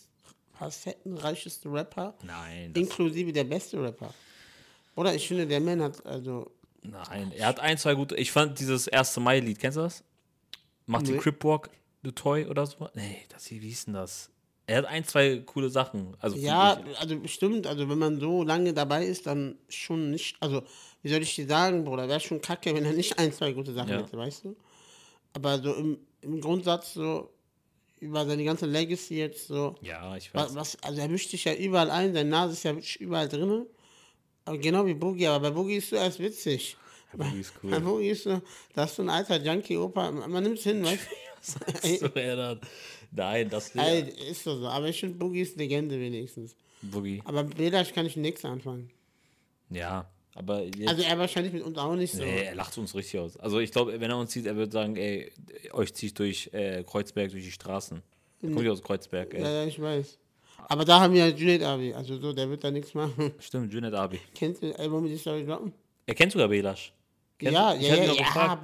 [0.59, 4.15] facettenreicheste Rapper, Nein, inklusive der beste Rapper.
[4.95, 6.51] Oder ich finde, der Mann hat, also,
[6.83, 10.05] nein, er hat ein, zwei gute, ich fand dieses erste Mai-Lied, kennst du das?
[10.87, 11.19] Macht die Nee.
[11.19, 11.71] Crip Walk,
[12.05, 12.89] The Toy oder so?
[12.95, 14.31] Nee, das hier, wie hieß denn das?
[14.67, 16.17] Er hat ein, zwei coole Sachen.
[16.21, 20.63] Also ja, also bestimmt, also wenn man so lange dabei ist, dann schon nicht, also,
[21.03, 23.73] wie soll ich dir sagen, Bruder, wäre schon kacke, wenn er nicht ein, zwei gute
[23.73, 23.99] Sachen Ja.
[23.99, 24.57] hätte, weißt du?
[25.33, 27.31] Aber so im, im Grundsatz so
[28.01, 29.77] über seine ganze Legacy jetzt so.
[29.81, 30.55] Ja, ich weiß.
[30.55, 33.67] was, also er mischt sich ja überall ein, seine Nase ist ja überall drin.
[34.45, 36.77] Aber genau wie Boogie, aber bei Boogie ist so erst witzig.
[37.39, 37.81] Ist cool.
[37.81, 38.41] Boogie ist so,
[38.75, 41.07] das ist so ein alter Junkie-Opa, man nimmt es hin, weißt
[41.43, 41.99] du?
[41.99, 42.09] so.
[43.15, 43.85] Nein, das nicht.
[43.85, 44.67] Ey, ist so so.
[44.69, 46.57] Aber ich finde, Boogie ist Legende wenigstens.
[46.81, 47.21] Boogie.
[47.25, 48.91] Aber mit Belash kann ich nichts anfangen.
[49.71, 52.23] Ja, aber Also er wahrscheinlich mit uns auch nicht so.
[52.23, 53.37] nee, er lacht uns richtig aus.
[53.37, 55.31] Also ich glaube, wenn er uns sieht, er wird sagen, ey,
[55.73, 58.03] euch ziehe ich durch äh, Kreuzberg, durch die Straßen.
[58.43, 59.43] Er kommt ja aus Kreuzberg, ey.
[59.43, 60.19] Ja, ja, ich weiß.
[60.69, 63.33] Aber da haben wir ja Junaid Abi, also so, der wird da nichts machen.
[63.41, 64.21] Stimmt, Junet Abi.
[64.35, 65.73] Kennst du, ey, wollen wir die Story droppen?
[66.07, 66.93] Er kennt sogar Belasch.
[67.43, 67.81] Kennst Ja, du?
[67.81, 68.13] ich ja, ja, ja.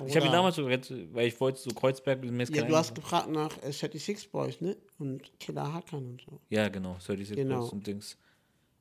[0.06, 2.94] Ich habe ihn damals so weil ich wollte so Kreuzberg, mir ist Ja, du hast
[2.94, 4.76] gefragt nach äh, 36 Boys, ne?
[4.98, 6.40] Und Killer Hakan und so.
[6.48, 7.60] Ja, genau, 36 Genau.
[7.60, 8.16] Boys und Dings.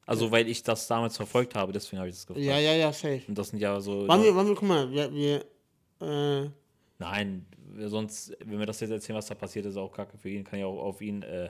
[0.06, 2.46] Also, weil ich das damals verfolgt habe, deswegen habe ich das gefragt.
[2.46, 3.24] Ja, ja, ja, safe.
[3.28, 4.08] Und das sind ja so.
[4.08, 5.46] Wollen wir, wollen wir, guck mal, wir, wir
[6.00, 6.50] äh,
[7.00, 7.46] Nein,
[7.86, 10.60] sonst, wenn wir das jetzt erzählen, was da passiert ist, auch kacke für ihn, kann
[10.60, 11.50] ja auch auf ihn, äh,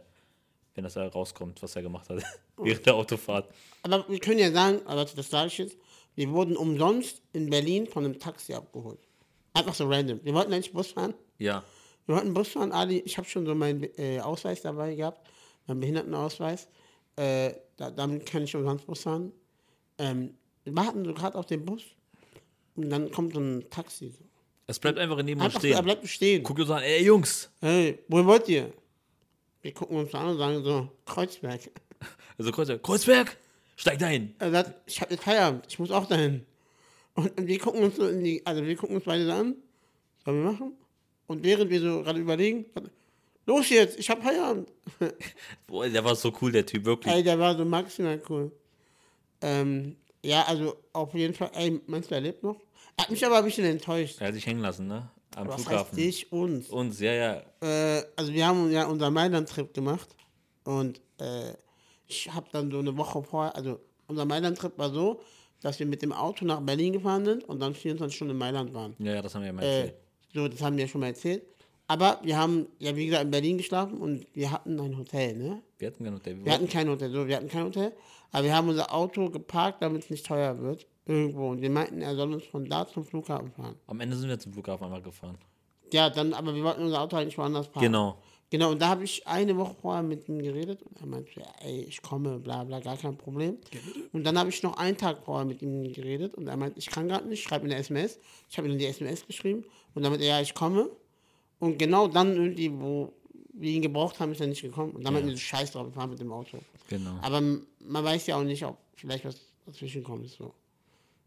[0.73, 2.21] wenn das da rauskommt, was er gemacht hat
[2.57, 3.49] während der Autofahrt.
[3.83, 5.77] aber wir können ja sagen, aber das sage ich jetzt,
[6.17, 8.99] wir wurden umsonst in Berlin von einem Taxi abgeholt.
[9.53, 10.19] Einfach so random.
[10.23, 11.13] Wir wollten eigentlich Bus fahren.
[11.37, 11.63] Ja,
[12.07, 15.25] Wir wollten Bus fahren, Ali, ich habe schon so meinen äh, Ausweis dabei gehabt,
[15.67, 16.67] meinen Behindertenausweis.
[17.15, 19.31] Äh, da, damit kann ich umsonst Bus fahren.
[19.99, 21.83] Ähm, wir warten so gerade auf den Bus
[22.75, 24.11] und dann kommt so ein Taxi.
[24.65, 25.85] Es bleibt einfach neben uns Einfach so, er stehen.
[25.85, 26.43] bleibt stehen.
[26.43, 28.73] Guckt uns an, ey Jungs, Hey, wohin wollt ihr?
[29.61, 31.61] Wir gucken uns an und sagen so, Kreuzberg.
[32.39, 33.37] also Kreuzberg, Kreuzberg,
[33.77, 34.35] steigt ein.
[34.39, 36.45] Er sagt, ich habe jetzt Feierabend, ich muss auch dahin.
[37.13, 39.55] Und, wir gucken uns so in die, also wir gucken uns beide so an,
[40.15, 40.73] was sollen wir machen?
[41.27, 42.83] Und während wir so gerade überlegen, er,
[43.45, 44.69] los jetzt, ich habe Feierabend.
[45.67, 47.13] Boah, der war so cool, der Typ, wirklich.
[47.13, 48.51] Ey, der war so maximal cool.
[49.41, 52.59] Ähm, ja, also auf jeden Fall, ey, meinst du, er lebt noch?
[52.97, 54.19] Er hat mich aber ein bisschen enttäuscht.
[54.19, 55.09] Er hat sich hängen lassen, ne?
[55.35, 55.95] Am Was heißt Flughafen.
[55.97, 56.69] dich, uns?
[56.69, 57.43] Uns, ja, ja.
[57.61, 60.15] Äh, also wir haben ja unseren Mailand-Trip gemacht
[60.63, 61.53] und äh,
[62.07, 65.19] ich habe dann so eine Woche vorher, also unser Mailand-Trip war so,
[65.61, 68.73] dass wir mit dem Auto nach Berlin gefahren sind und dann 24 Stunden in Mailand
[68.73, 68.95] waren.
[68.99, 69.95] Ja, ja, das haben wir ja mal Äh, erzählt.
[70.33, 71.43] so, das haben wir ja schon mal erzählt.
[71.89, 75.61] Aber wir haben ja, wie gesagt, in Berlin geschlafen und wir hatten ein Hotel, ne?
[75.77, 77.93] Wir hatten gar nicht, der Wir hatten kein Hotel, so, wir hatten kein Hotel,
[78.31, 81.49] aber wir haben unser Auto geparkt, damit es nicht teuer wird, irgendwo.
[81.49, 83.75] Und wir meinten, er soll uns von da zum Flughafen fahren.
[83.87, 85.37] Am Ende sind wir zum Flughafen einmal gefahren.
[85.93, 87.85] Ja, dann, aber wir wollten unser Auto eigentlich woanders parken.
[87.87, 88.17] Genau.
[88.49, 91.45] Genau, und da habe ich eine Woche vorher mit ihm geredet und er meinte, ja,
[91.65, 93.57] ey, ich komme, bla bla, gar kein Problem.
[94.13, 96.85] Und dann habe ich noch einen Tag vorher mit ihm geredet und er meinte, ich
[96.85, 98.19] kann gerade nicht, schreib mir eine SMS.
[98.49, 100.89] Ich habe ihm dann die SMS geschrieben und damit er, ja, ich komme.
[101.59, 103.11] Und genau dann irgendwie, wo
[103.53, 104.93] wir ihn gebraucht haben, ist er nicht gekommen.
[104.93, 106.59] Und dann meinten wir, so, scheiß drauf, fahren mit dem Auto.
[106.87, 107.19] Genau.
[107.21, 110.29] Aber man weiß ja auch nicht, ob vielleicht was dazwischen kommt.
[110.29, 110.53] So.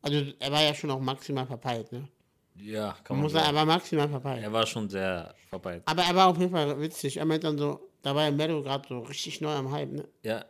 [0.00, 2.08] Also er war ja schon auch maximal verpeilt, ne?
[2.62, 4.42] Ja, kann Man muss sagen, er war maximal verpeilt.
[4.42, 5.82] Er war schon sehr vorbei.
[5.84, 7.16] Aber er war auf jeden Fall witzig.
[7.16, 10.04] Er meinte dann so, da war ja Meadow gerade so richtig neu am Hype, ne?
[10.22, 10.44] Ja,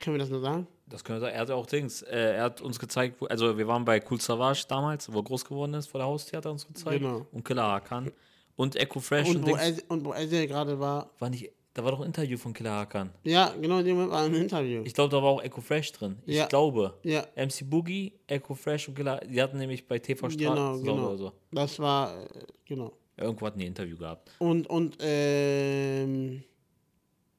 [0.00, 0.66] Können wir das nur sagen?
[0.86, 1.34] das können wir sagen.
[1.34, 2.02] Er hat auch Dings.
[2.02, 5.24] Äh, er hat uns gezeigt, wo, also wir waren bei Cool Savage damals, wo er
[5.24, 7.00] groß geworden ist, vor der Haustür hat er uns gezeigt.
[7.00, 7.26] Genau.
[7.32, 8.10] Und Killer Hakan.
[8.56, 9.60] Und Echo Fresh und, Und wo, Dings.
[9.62, 11.10] El, und wo Elsie gerade war.
[11.18, 13.10] War nicht, da war doch ein Interview von Killer Hakan.
[13.24, 14.82] Ja, genau, in dem Moment war ein Interview.
[14.84, 16.18] Ich glaube, da war auch Echo Fresh drin.
[16.26, 16.46] Ich Ja.
[16.46, 16.98] glaube.
[17.02, 21.08] ja, MC Boogie, Echo Fresh und Killer, die hatten nämlich bei TV Straße genau, genau.
[21.08, 21.32] oder so.
[21.50, 22.28] Das war, äh,
[22.66, 22.92] genau.
[23.16, 24.30] Irgendwo hatten die ein Interview gehabt.
[24.38, 26.42] Und, und, ähm,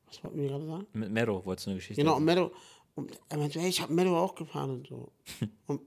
[0.08, 0.88] was wollten wir gerade sagen?
[0.94, 2.26] Mit Mero wolltest du eine Geschichte Genau, und?
[2.26, 2.52] Meadow,
[2.96, 5.12] und er meinte, hey, ich habe Meadow auch gefahren und so.
[5.68, 5.82] und,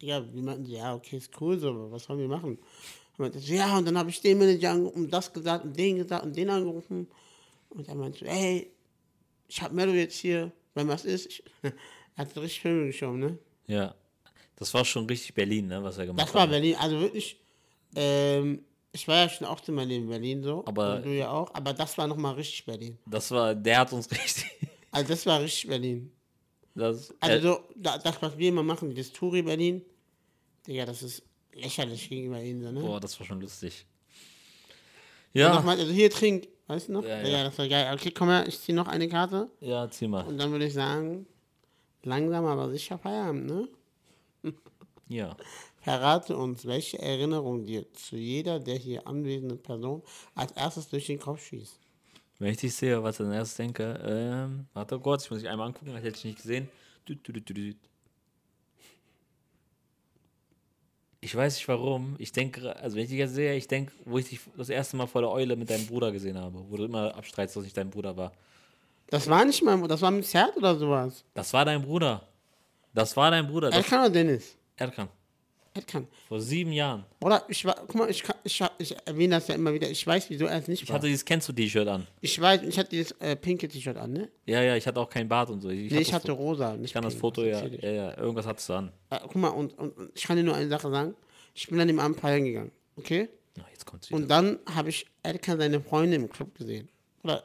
[0.00, 2.58] ja, wir meinten, ja, okay, ist cool so, aber was sollen wir machen?
[3.18, 5.96] Er meinte, so, ja, und dann habe ich den Manager angerufen, das gesagt und den
[5.96, 7.08] gesagt und den angerufen.
[7.74, 8.70] Und er meinte, hey,
[9.48, 11.26] ich habe Meadow jetzt hier, wenn was ist.
[11.26, 11.72] Ich, er
[12.16, 13.38] hat richtig Filme geschoben, ne?
[13.66, 13.94] Ja.
[14.56, 16.50] Das war schon richtig Berlin, ne, was er gemacht Das war hat.
[16.50, 17.40] Berlin, also wirklich,
[17.96, 21.72] ähm, ich war ja schon auch Leben in Berlin so, Aber- du ja auch, aber
[21.72, 22.96] das war nochmal richtig Berlin.
[23.06, 24.46] Das war, der hat uns richtig.
[24.92, 26.12] Also das war richtig Berlin.
[26.76, 29.82] Das, Also äh, so, da, das, was wir immer machen, das Touri Berlin,
[30.66, 32.80] Digga, das ist lächerlich gegenüber ihnen, so, ne?
[32.80, 33.84] boah, das war schon lustig.
[35.32, 37.04] Ja, Nochmal, also hier trink, weißt du noch?
[37.04, 37.44] Ja, Ja, ja.
[37.44, 37.92] das war geil.
[37.94, 40.24] Okay, komm her, ich zieh noch eine Karte ja, zieh mal.
[40.26, 41.26] und dann würde ich sagen,
[42.02, 43.68] langsam aber sicher Feierabend, ne?
[45.08, 45.36] Ja.
[45.82, 50.02] Verrate uns, welche Erinnerung dir zu jeder der hier anwesenden Person
[50.34, 51.78] als erstes durch den Kopf schießt.
[52.38, 55.48] Wenn ich dich sehe, was ich dann erst denke, ähm, warte kurz, ich muss dich
[55.48, 56.70] einmal angucken, das hätte ich nicht gesehen.
[57.06, 57.76] Düt, düt, düt,
[61.24, 62.16] Ich weiß nicht warum.
[62.18, 64.98] Ich denke, also wenn ich dich jetzt sehe, ich denke, wo ich dich das erste
[64.98, 67.72] Mal vor der Eule mit deinem Bruder gesehen habe, wo du immer abstreitst, dass ich
[67.72, 68.30] dein Bruder war.
[69.08, 71.24] Das war nicht mein, das war mit Zert oder sowas.
[71.32, 72.28] Das war dein Bruder.
[72.92, 73.70] Das war dein Bruder.
[73.70, 74.54] Das Erkan oder Dennis?
[74.76, 75.08] Erkan.
[75.74, 76.06] Erkan.
[76.28, 77.04] Vor sieben Jahren.
[77.20, 79.90] Oder ich war, guck mal, ich, kann, ich, ich erwähne das ja immer wieder.
[79.90, 80.94] Ich weiß, wieso er es nicht Ich war.
[80.96, 82.06] hatte dieses Kennst du T-Shirt an.
[82.20, 84.28] Ich weiß, ich hatte dieses äh, pinke T-Shirt an, ne?
[84.46, 85.70] Ja, ja, ich hatte auch keinen Bart und so.
[85.70, 86.76] Ich, Nee, ich das hatte rosa.
[86.80, 87.82] Ich kann das pink, Foto, was ja, ich?
[87.82, 88.92] ja, ja, irgendwas hattest du an.
[89.10, 91.14] Äh, guck mal, und, und, und ich kann dir nur eine Sache sagen.
[91.54, 93.28] Ich bin an dem Abend feiern gegangen, okay?
[93.58, 94.16] Oh, jetzt kommt's wieder.
[94.16, 96.88] Und dann habe ich Erkan seine Freundin im Club gesehen.
[97.24, 97.42] Oder,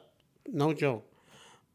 [0.48, 1.02] no joke.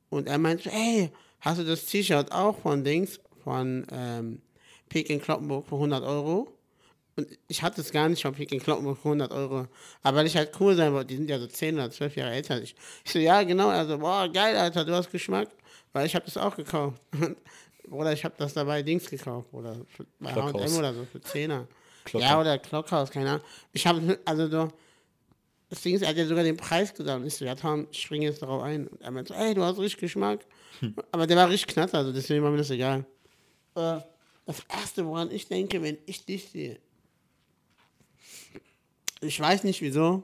[0.09, 1.09] Und er meinte, ey,
[1.41, 4.41] hast du das T-Shirt auch von Dings, von ähm,
[4.89, 6.51] Peking Kloppenburg für 100 Euro?
[7.17, 9.67] Und ich hatte es gar nicht von Peking Kloppenburg für 100 Euro.
[10.03, 12.33] Aber weil ich halt cool sein wollte, die sind ja so 10 oder 12 Jahre
[12.33, 12.75] älter als ich.
[13.05, 13.69] Ich so, ja, genau.
[13.69, 15.49] Er so, boah, geil, Alter, du hast Geschmack.
[15.93, 17.01] Weil ich habe das auch gekauft.
[17.91, 19.47] Oder ich habe das dabei Dings gekauft.
[19.53, 20.33] Oder für, bei.
[20.33, 21.67] H&M oder so für 10er.
[22.03, 22.25] Klocker.
[22.25, 23.45] Ja, oder Klockhaus, keine Ahnung.
[23.71, 24.69] Ich habe, also so,
[25.69, 27.21] das Ding ist, er hat ja sogar den Preis gesagt.
[27.21, 28.87] Und ich so, ja, Tom, ich springe jetzt darauf ein.
[28.87, 30.45] Und er meinte so, ey, du hast richtig Geschmack.
[31.11, 33.05] Aber der war richtig knatter, also deswegen war mir das egal.
[33.75, 33.99] Äh,
[34.45, 36.79] das Erste, woran ich denke, wenn ich dich sehe,
[39.21, 40.23] ich weiß nicht wieso,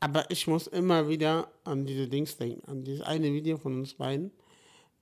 [0.00, 3.94] aber ich muss immer wieder an diese Dings denken, an dieses eine Video von uns
[3.94, 4.30] beiden,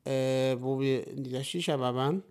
[0.05, 2.23] äh, wo wir in dieser Shisha-Bar waren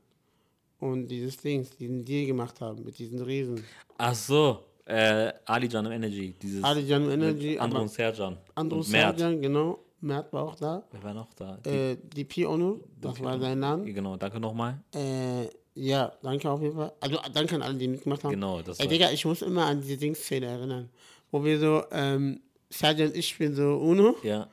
[0.79, 3.63] und dieses Dings, diesen Deal gemacht haben mit diesen Riesen.
[3.97, 6.33] Ach so, äh, Ali Jan Energy.
[6.41, 8.37] Dieses Alijan Energy, Andro aber und Serjan.
[8.55, 8.85] Mert.
[8.85, 10.83] Serjan, genau, Mert war auch da.
[10.91, 11.57] Wer war noch da?
[11.65, 13.85] Die, Äh, DP Ono, das war sein Name.
[13.93, 14.79] genau, danke nochmal.
[14.93, 16.91] Äh, ja, danke auf jeden Fall.
[16.99, 18.31] Also danke an alle, die mitgemacht haben.
[18.31, 20.89] Genau, das Ey, war- Digga, ich muss immer an diese Dingsszene erinnern,
[21.31, 24.49] wo wir so, ähm, Sergio und ich spielen so Uno Ja,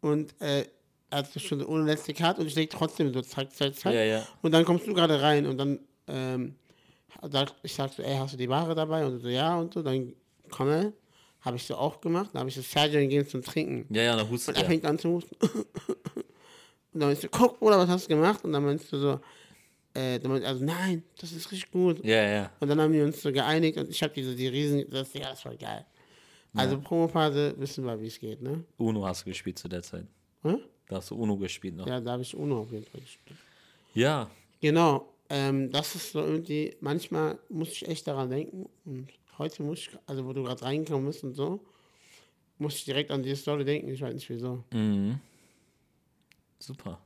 [0.00, 0.64] und äh,
[1.10, 3.92] er hat schon so ohne letzte Karte und ich leg trotzdem so zack, zack, zack.
[3.94, 4.22] Ja, ja.
[4.42, 6.54] Und dann kommst du gerade rein und dann, ähm,
[7.62, 9.04] ich sag so, ey, hast du die Ware dabei?
[9.06, 10.12] Und so, ja und so, dann
[10.50, 10.92] komme,
[11.44, 13.92] habe ich so auch gemacht, dann habe ich so Sergio gegeben zum Trinken.
[13.94, 15.34] ja, ja, dann hustet Und er fängt an zu husten.
[15.40, 16.24] und
[16.92, 18.44] dann meinst du, guck, Bruder, was hast du gemacht?
[18.44, 19.20] Und dann meinst du so,
[19.94, 22.04] äh, dann meinst du, also nein, das ist richtig gut.
[22.04, 22.50] Ja, ja.
[22.60, 25.30] Und dann haben wir uns so geeinigt und ich habe diese, die Riesen, das, ja,
[25.30, 25.84] das war geil.
[26.56, 28.62] Also Promophase wissen wir, wie es geht, ne?
[28.76, 30.06] Uno hast du gespielt zu der Zeit.
[30.42, 30.60] Hm?
[30.88, 31.86] Da hast du Uno gespielt noch.
[31.86, 33.38] Ja, da habe ich Uno auf jeden Fall gespielt.
[33.92, 34.30] Ja,
[34.64, 39.80] Genau, ähm, das ist so irgendwie, manchmal muss ich echt daran denken und heute muss
[39.80, 41.60] ich, also wo du gerade reingekommen bist und so,
[42.58, 44.64] muss ich direkt an diese Story denken, ich weiß nicht wieso.
[44.72, 45.18] mhm.
[46.58, 47.00] super.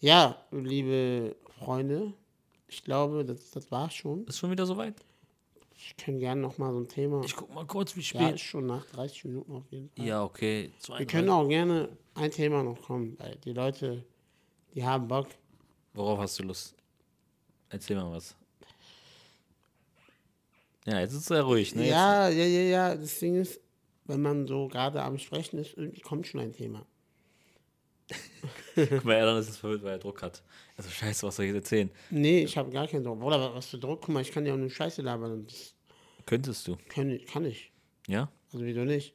[0.00, 2.12] Ja, liebe Freunde,
[2.68, 4.24] ich glaube, das, das war schon.
[4.26, 4.94] Ist schon wieder soweit?
[5.76, 7.22] Ich kann gerne noch mal so ein Thema.
[7.24, 8.34] Ich guck mal kurz, wie ja, spät.
[8.34, 10.06] ist schon nach 30 Minuten auf jeden Fall.
[10.06, 10.72] Ja, okay.
[10.86, 11.30] Wir können 32.
[11.30, 14.04] auch gerne ein Thema noch kommen, weil die Leute,
[14.74, 15.28] die haben Bock.
[15.94, 16.74] Worauf hast du Lust?
[17.70, 18.36] Erzähl mal was.
[20.90, 21.86] Ja, jetzt ist es sehr ruhig, ne?
[21.86, 22.94] Ja, ja, ja, ja.
[22.94, 23.60] Das Ding ist,
[24.06, 26.86] wenn man so gerade am Sprechen ist, irgendwie kommt schon ein Thema.
[28.74, 30.42] Guck mal, Erdan ist jetzt verwirrt, weil er Druck hat.
[30.76, 31.90] Also, scheiße, was soll ich jetzt erzählen?
[32.10, 33.22] Nee, ich habe gar keinen Druck.
[33.22, 34.00] Oder was für Druck?
[34.02, 35.44] Guck mal, ich kann ja auch eine Scheiße labern.
[35.46, 35.74] Das
[36.24, 36.76] Könntest du?
[36.88, 37.26] kann ich.
[37.26, 37.70] Kann ich.
[38.06, 38.30] Ja?
[38.52, 39.14] Also wieso nicht?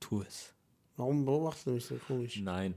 [0.00, 0.54] Tu es.
[0.96, 2.40] Warum beobachtest du mich so komisch?
[2.40, 2.74] Nein.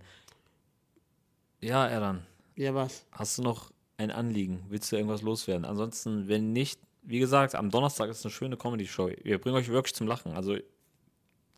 [1.62, 3.06] Ja, Erdan, Ja, was?
[3.12, 4.64] hast du noch ein Anliegen?
[4.70, 5.64] Willst du irgendwas loswerden?
[5.64, 9.10] Ansonsten, wenn nicht, wie gesagt, am Donnerstag ist eine schöne Comedy-Show.
[9.24, 10.34] Wir bringen euch wirklich zum Lachen.
[10.34, 10.56] Also,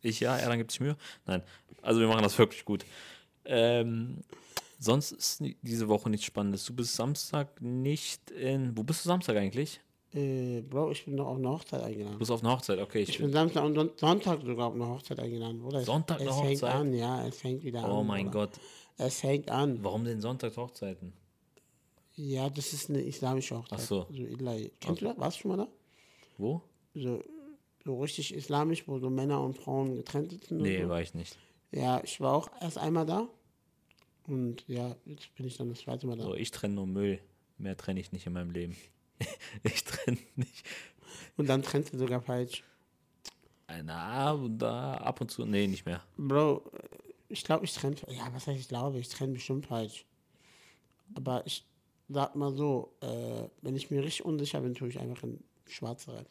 [0.02, 0.96] ich ja, Erdan gibt sich Mühe.
[1.26, 1.42] Nein,
[1.82, 2.84] also wir machen das wirklich gut.
[3.44, 4.18] Ähm,
[4.78, 6.64] sonst ist diese Woche nichts Spannendes.
[6.64, 8.76] Du bist Samstag nicht in.
[8.76, 9.80] Wo bist du Samstag eigentlich?
[10.14, 12.18] Äh, Bro, ich bin doch auf eine Hochzeit Du eingeladen.
[12.18, 13.00] bist auf einer Hochzeit, okay.
[13.02, 15.80] Ich Ich bin Samstag und Son- Sonntag sogar auf eine Hochzeit eingeladen, oder?
[15.80, 16.74] Es- Sonntag es eine fängt Hochzeit?
[16.74, 17.90] an, ja, es fängt wieder an.
[17.90, 18.30] oh mein.
[18.30, 18.50] Gott.
[18.96, 19.82] Es fängt an.
[19.82, 21.12] Warum denn Sonntag Hochzeiten?
[22.16, 23.78] Ja, das ist eine islamische Hochzeit.
[23.80, 24.06] Ach so.
[24.10, 24.70] so Ilai.
[24.80, 25.18] Kennst du das?
[25.18, 25.68] Warst du schon mal da?
[26.38, 26.62] Wo?
[26.94, 27.22] So,
[27.84, 30.58] so richtig islamisch, wo so Männer und Frauen getrennt sitzen.
[30.58, 30.88] und Nee, so.
[30.88, 31.36] war ich nicht.
[31.72, 33.28] Ja, ich war auch erst einmal da.
[34.26, 36.22] Und ja, jetzt bin ich dann das zweite Mal da.
[36.24, 37.20] So, ich trenne nur Müll.
[37.58, 38.76] Mehr trenne ich nicht in meinem Leben.
[39.64, 40.64] ich trenne nicht.
[41.36, 42.62] Und dann trennst du sogar falsch.
[43.82, 45.44] Na, da ab und zu.
[45.44, 46.02] Nee, nicht mehr.
[46.16, 46.70] Bro,
[47.28, 47.96] ich glaube, ich trenne.
[48.08, 48.98] Ja, was heißt ich glaube?
[48.98, 50.04] Ich trenne bestimmt falsch.
[51.14, 51.64] Aber ich
[52.08, 56.14] sag mal so, äh, wenn ich mir richtig unsicher bin, tue ich einfach in Schwarze
[56.14, 56.26] rein.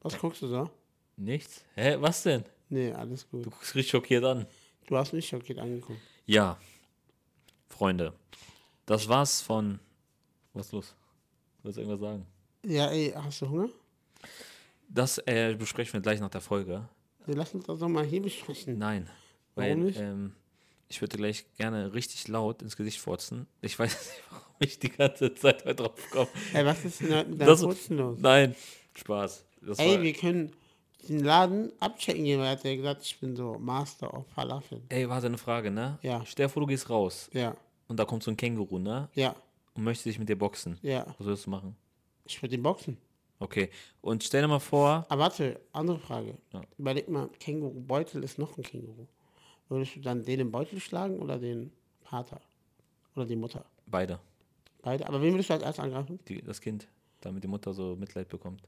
[0.00, 0.70] Was guckst du so?
[1.16, 1.64] Nichts?
[1.74, 2.44] Hä, was denn?
[2.68, 3.46] Nee, alles gut.
[3.46, 4.46] Du guckst richtig schockiert an.
[4.86, 6.00] Du hast mich schockiert angeguckt.
[6.26, 6.58] Ja.
[7.68, 8.12] Freunde.
[8.86, 9.80] Das war's von.
[10.52, 10.94] Was ist los?
[11.62, 12.26] Willst du irgendwas sagen?
[12.64, 13.68] Ja, ey, hast du Hunger?
[14.88, 16.88] Das äh, besprechen wir gleich nach der Folge.
[17.26, 18.78] Ja, lass uns das doch mal hier besprechen.
[18.78, 19.10] Nein.
[19.54, 20.00] Warum weil, nicht?
[20.00, 20.34] Ähm,
[20.88, 23.46] ich würde gleich gerne richtig laut ins Gesicht furzen.
[23.60, 26.28] Ich weiß nicht, warum ich die ganze Zeit heute drauf komme.
[26.54, 28.18] Ey, was ist denn heute mit deinem Furzen los?
[28.20, 28.54] Nein,
[28.96, 29.44] Spaß.
[29.62, 30.52] Das Ey, war, wir können
[31.08, 34.82] den Laden abchecken gehen, weil er hat ja gesagt, ich bin so Master of Falafel.
[34.88, 35.98] ey, warte, eine Frage, ne?
[36.02, 36.24] Ja.
[36.26, 37.56] Stell dir vor, du gehst raus Ja,
[37.88, 39.08] und da kommt so ein Känguru, ne?
[39.14, 39.34] ja,
[39.74, 40.78] Und möchte sich mit dir boxen.
[40.82, 41.06] ja.
[41.18, 41.76] Was würdest du machen?
[42.24, 42.98] Ich würde ihn boxen.
[43.40, 43.70] Okay.
[44.00, 46.36] Und stell dir mal vor, Aber warte, andere Frage.
[46.52, 46.60] Ja.
[46.76, 49.06] Überleg mal, Känguru-Beutel ist noch ein Känguru.
[49.68, 51.70] Würdest du dann den im Beutel schlagen oder den
[52.02, 52.40] Vater?
[53.14, 53.64] Oder die Mutter?
[53.86, 54.18] beide,
[54.82, 55.06] Beide.
[55.08, 56.18] Aber wen würdest du als erstes angreifen?
[56.28, 56.86] die, das Kind,
[57.20, 58.62] damit die Mutter so Mitleid bekommt.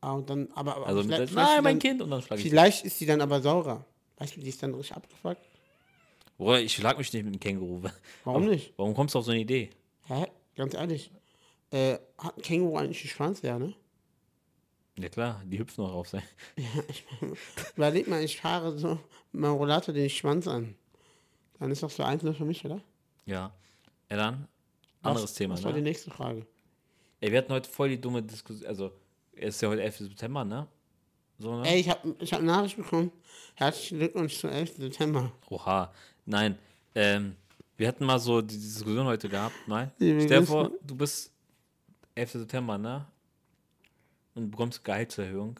[0.00, 2.48] Ah, und dann, aber, aber Also vielleicht, nein, mein dann, Kind und dann schlage ich
[2.48, 3.84] vielleicht ist sie dann aber saurer.
[4.18, 5.40] Weißt du, die ist dann richtig abgefuckt.
[6.38, 7.82] Boah, ich schlag mich nicht mit dem Känguru.
[8.24, 8.72] Warum Aber nicht?
[8.76, 9.70] Warum kommst du auf so eine Idee?
[10.06, 10.26] Hä?
[10.54, 11.10] Ganz ehrlich.
[11.70, 13.74] Äh, hat ein Känguru eigentlich einen Schwanz, ja, ne?
[14.98, 16.22] Ja klar, die hüpfen noch auf sein.
[17.76, 18.98] Überleg mal, ich fahre so
[19.32, 20.74] mit meinem Rollator den Schwanz an.
[21.58, 22.80] Dann ist doch so eins für mich, oder?
[23.26, 23.52] Ja.
[24.10, 24.48] Ja dann,
[25.02, 25.88] anderes was, Thema, Was war die ne?
[25.88, 26.46] nächste Frage?
[27.20, 28.92] Ey, wir hatten heute voll die dumme Diskussion, also,
[29.32, 29.98] es ist ja heute 11.
[29.98, 30.66] September, ne?
[31.38, 31.68] So, ne?
[31.68, 33.10] Ey, ich habe ich hab eine Nachricht bekommen.
[33.54, 34.76] Herzlichen Glückwunsch zum 11.
[34.76, 35.32] September.
[35.50, 35.92] Oha,
[36.24, 36.56] nein.
[36.94, 37.36] Ähm,
[37.76, 39.92] wir hatten mal so die Diskussion heute gehabt, mal.
[39.96, 41.32] Stell dir vor, du bist
[42.14, 42.32] 11.
[42.32, 43.06] September, ne?
[44.36, 45.58] Und bekommst Gehaltserhöhung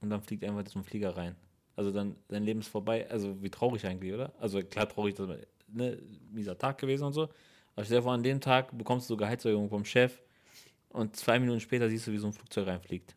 [0.00, 1.36] und dann fliegt einfach so ein Flieger rein.
[1.76, 3.08] Also dann, dein Leben ist vorbei.
[3.08, 4.32] Also wie traurig eigentlich, oder?
[4.38, 5.98] Also klar traurig, das ist ne,
[6.30, 7.28] mieser Tag gewesen und so.
[7.74, 10.20] Aber stell dir vor, an dem Tag bekommst du Gehaltserhöhung vom Chef
[10.90, 13.16] und zwei Minuten später siehst du, wie so ein Flugzeug reinfliegt.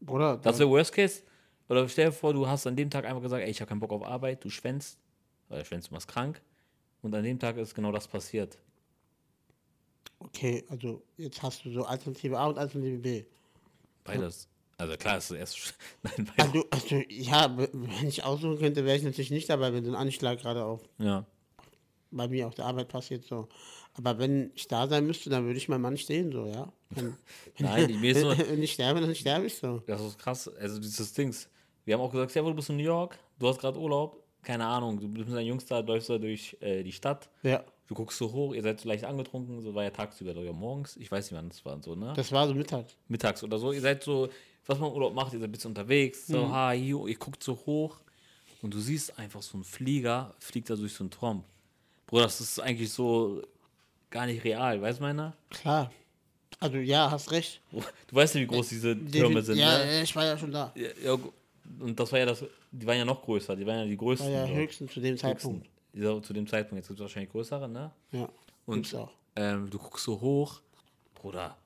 [0.00, 1.22] Bruder, Das wäre Worst Case.
[1.68, 3.80] Oder stell dir vor, du hast an dem Tag einfach gesagt, ey, ich habe keinen
[3.80, 4.98] Bock auf Arbeit, du schwänzt,
[5.50, 6.40] oder schwänzt, du machst krank.
[7.02, 8.58] Und an dem Tag ist genau das passiert.
[10.18, 13.24] okay, also jetzt hast du so Alternative A und Alternative B.
[14.08, 14.48] Beides.
[14.76, 15.56] Also klar, ist erst.
[15.56, 16.54] sch- Nein, beides.
[16.54, 19.96] Also, also ja, wenn ich aussuchen könnte, wäre ich natürlich nicht dabei, wenn so ein
[19.96, 21.24] Anschlag gerade auf Ja.
[22.10, 23.48] bei mir auf der Arbeit passiert so.
[23.94, 26.72] Aber wenn ich da sein müsste, dann würde ich meinen Mann stehen, so, ja.
[26.90, 27.16] Wenn,
[27.58, 29.82] Nein, ich- ist nur, wenn ich sterbe, dann sterbe ich so.
[29.86, 30.48] das ist krass.
[30.56, 31.48] Also dieses Dings.
[31.84, 34.64] Wir haben auch gesagt, ja, du bist in New York, du hast gerade Urlaub, keine
[34.66, 37.94] Ahnung, du bist mit deinen Jungs da, läufst da durch äh, die Stadt, Ja, du
[37.94, 41.10] guckst so hoch, ihr seid so leicht angetrunken, so war ja tagsüber oder morgens, ich
[41.10, 42.12] weiß nicht wann das war und so, ne?
[42.14, 42.86] das war so Mittag.
[43.08, 43.72] mittags oder so.
[43.72, 44.28] Ihr seid so,
[44.66, 46.52] was man Urlaub macht, ihr seid ein bisschen unterwegs, so, Mhm.
[46.52, 47.96] ha, hier, ihr guckt so hoch
[48.62, 51.44] und du siehst einfach so ein Flieger, fliegt da durch so einen Turm.
[52.06, 53.42] Bruder, das ist eigentlich so
[54.10, 55.34] gar nicht real, weißt du, meiner?
[55.50, 55.90] Klar.
[56.60, 57.60] Also ja, hast recht.
[57.70, 59.96] Du weißt ja, wie groß diese Türme sind, ja, ne?
[59.96, 60.72] ja, ich war ja schon da.
[60.74, 61.18] Ja, ja,
[61.80, 64.26] und das war ja das, die waren ja noch größer, die waren ja die größten.
[64.32, 64.54] War ja so.
[64.54, 65.64] höchstens zu dem Zeitpunkt.
[65.66, 65.77] Höchsten.
[65.98, 67.90] Ja, zu dem Zeitpunkt, jetzt gibt es wahrscheinlich größere, ne?
[68.12, 68.28] Ja.
[68.66, 68.94] Und
[69.34, 70.60] ähm, du guckst so hoch,
[71.14, 71.56] Bruder,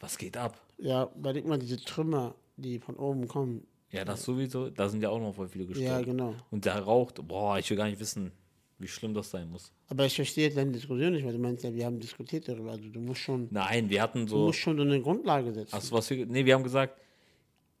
[0.00, 0.58] was geht ab?
[0.78, 3.66] Ja, überleg mal diese Trümmer, die von oben kommen.
[3.90, 5.90] Ja, das sowieso, da sind ja auch noch voll viele gestorben.
[5.90, 6.34] Ja, genau.
[6.50, 8.32] Und der raucht, boah, ich will gar nicht wissen,
[8.78, 9.70] wie schlimm das sein muss.
[9.88, 12.70] Aber ich verstehe deine Diskussion nicht, weil du meinst ja, wir haben diskutiert darüber.
[12.70, 15.78] Also du musst schon, Nein, wir hatten du so, musst schon so eine Grundlage setzen.
[15.78, 16.98] du was wir, nee, wir haben gesagt,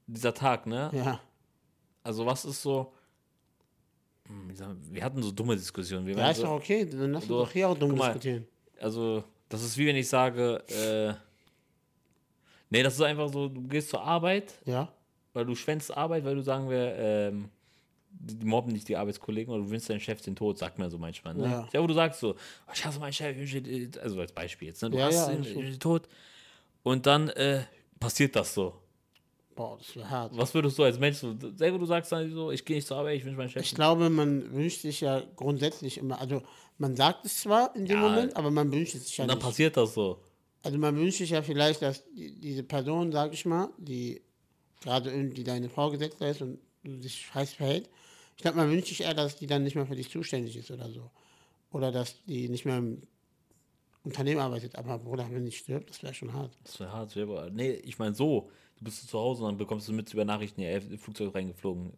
[0.06, 0.90] dieser Tag, ne?
[0.92, 1.20] Ja.
[2.02, 2.92] Also was ist so,
[4.28, 6.06] wir wir hatten so dumme Diskussionen.
[6.06, 6.84] Wir Ja, ist so, doch okay.
[6.86, 8.06] Dann lass uns doch hier auch dumm mal.
[8.08, 8.46] diskutieren.
[8.80, 11.14] also das ist wie wenn ich sage, äh,
[12.70, 14.92] nee, das ist einfach so, du gehst zur Arbeit, Ja.
[15.34, 17.48] weil du schwänzt Arbeit, weil du sagen wir, ähm,
[18.10, 20.98] die, mobben nicht die Arbeitskollegen oder du willst deinen Chef den Tod, sagt man so
[20.98, 21.34] manchmal.
[21.34, 21.44] Ne?
[21.44, 21.68] Ja.
[21.72, 23.36] Ja, wo du sagst so, oh, ich hasse meinen Chef,
[24.00, 24.90] also als Beispiel jetzt, ne?
[24.90, 26.08] du Ja, hast ja, wünsche dir Tod.
[26.82, 27.62] Und dann äh,
[28.00, 28.74] passiert das so.
[29.54, 30.36] Boah, das wäre hart.
[30.36, 32.96] Was würdest du als Mensch so, selber du sagst dann so, ich gehe nicht zur
[32.96, 33.62] Arbeit, ich wünsche meinen Chef.
[33.62, 36.42] Ich glaube, man wünscht sich ja grundsätzlich immer, also
[36.78, 38.08] man sagt es zwar in dem Ja.
[38.08, 39.44] Moment, aber man wünscht es sich ja und dann nicht.
[39.46, 40.18] passiert das so.
[40.62, 44.22] Also man wünscht sich ja vielleicht, dass die, diese Person, sag ich mal, die
[44.80, 46.58] gerade irgendwie deine Vorgesetzte ist und
[47.02, 47.88] sich scheiß verhält,
[48.36, 50.70] ich glaube, man wünscht sich eher, dass die dann nicht mehr für dich zuständig ist
[50.70, 51.10] oder so.
[51.70, 53.02] Oder dass die nicht mehr im
[54.04, 54.74] Unternehmen arbeitet.
[54.76, 56.56] Aber Bruder, wenn die stirbt, das wäre schon hart.
[56.64, 57.16] Das wäre hart.
[57.16, 58.50] aber- Nee, ich meine so,
[58.82, 61.92] du bist zu Hause und dann bekommst du mit über Nachrichten, ja, Flugzeug reingeflogen.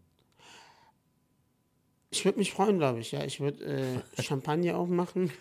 [2.11, 3.25] Ich würde mich freuen, glaube ich, ja.
[3.25, 5.33] Ich würde äh, Champagner aufmachen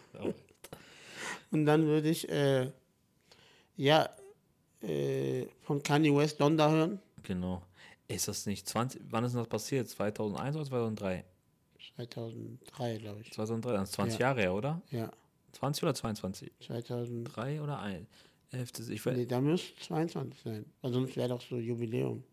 [1.51, 2.71] und dann würde ich, äh,
[3.75, 4.09] ja,
[4.81, 6.99] äh, von Kanye West Donda hören.
[7.23, 7.61] Genau.
[8.07, 9.89] Ist das nicht 20, wann ist denn das passiert?
[9.89, 11.25] 2001 oder 2003?
[11.95, 13.31] 2003, glaube ich.
[13.33, 14.27] 2003, das ist 20 Ja.
[14.27, 14.81] Jahre her, oder?
[14.91, 15.11] Ja,
[15.53, 16.51] 20 oder 22?
[16.65, 17.31] 2003.
[17.31, 18.07] 3 oder 1?
[18.53, 18.89] 11.
[18.89, 20.65] Ich, weiß- Nee, da müsste 22 sein.
[20.81, 22.23] Weil sonst wäre doch so Jubiläum.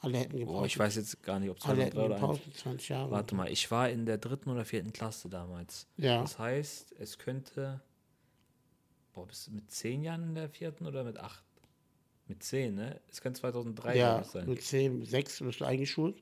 [0.00, 0.58] Alle hätten gebraucht.
[0.58, 2.20] boah, ich weiß jetzt gar nicht, ob Alle hätten 2003 oder 1.
[2.42, 3.10] gebraucht, 20 Jahre.
[3.10, 5.86] Warte mal, ich war in der dritten oder vierten Klasse damals.
[5.96, 6.20] Ja.
[6.20, 7.80] Das heißt, es könnte.
[9.14, 11.42] Boah, bist du mit 10 Jahren in der vierten oder mit 8?
[12.26, 13.00] Mit 10, ne?
[13.10, 14.46] Es könnte 2003 ja, sein.
[14.48, 16.16] mit 10, 6 wirst du eingeschult.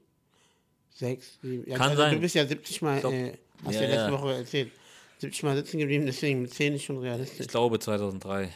[0.90, 1.68] 6, 7.
[1.70, 2.14] Ja, Kann also sein.
[2.14, 3.32] Du bist ja 70 Mal, äh,
[3.64, 4.12] hast Ja, ja, letzte.
[4.12, 4.72] Woche erzählt.
[5.18, 7.40] 70 Mal sitzen geblieben, deswegen mit 10 ist schon realistisch.
[7.40, 8.52] Ich glaube 2003.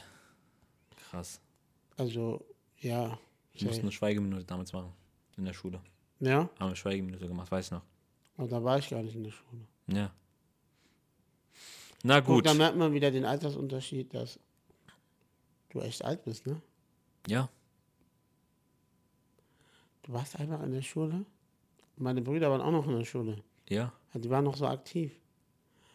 [1.10, 1.40] Krass.
[1.96, 2.44] Also,
[2.78, 3.18] ja.
[3.52, 4.92] Ich musste eine Schweigeminute damals machen.
[5.36, 5.80] In der Schule.
[6.20, 7.82] Ja, Haben wir eine Schweigeminute gemacht, weiß ich noch.
[8.38, 9.60] aber da war ich gar nicht in der Schule.
[9.88, 10.10] Ja.
[12.02, 12.36] Na Gut.
[12.36, 12.46] gut.
[12.46, 14.38] da merkt man wieder den Altersunterschied, dass
[15.70, 16.60] du echt alt bist, ne?
[17.26, 17.48] Ja.
[20.02, 21.24] Du warst einfach in der Schule.
[21.96, 23.42] Meine Brüder waren auch noch in der Schule.
[23.68, 23.92] Ja.
[24.14, 25.12] Die waren noch so aktiv.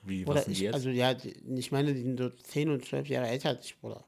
[0.03, 0.74] Wie, was Oder sind die ich, jetzt?
[0.76, 3.80] also ja, die, ich meine, die sind so 10 und 12 Jahre älter als ich,
[3.80, 4.03] Bruder.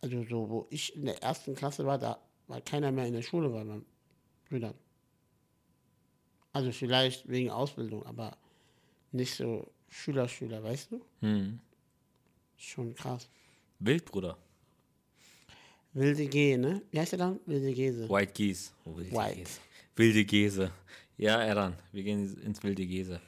[0.00, 3.22] Also so, wo ich in der ersten Klasse war, da war keiner mehr in der
[3.22, 3.84] Schule bei meinen
[4.48, 4.74] Brüdern.
[6.52, 8.36] Also vielleicht wegen Ausbildung, aber
[9.12, 11.04] nicht so Schüler, Schüler, weißt du?
[11.20, 11.60] hm.
[12.56, 13.28] Schon krass.
[13.80, 14.38] Wild, Bruder.
[15.92, 16.82] Wilde G, ne?
[16.90, 17.40] Wie heißt der dann?
[17.46, 18.08] Wilde Gese.
[18.08, 18.72] White Geese.
[18.84, 19.36] Oh, wilde White.
[19.36, 19.60] Gese.
[19.96, 20.70] Wilde Gese.
[21.16, 21.76] Ja, Erdan.
[21.92, 23.20] Wir gehen ins wilde Gese.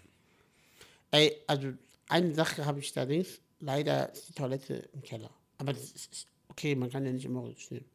[1.12, 1.72] Ey, also
[2.08, 3.40] eine Sache habe ich da links.
[3.60, 5.30] Leider ist die Toilette im Keller.
[5.58, 7.86] Aber das ist okay, man kann ja nicht immer Rücksicht nehmen.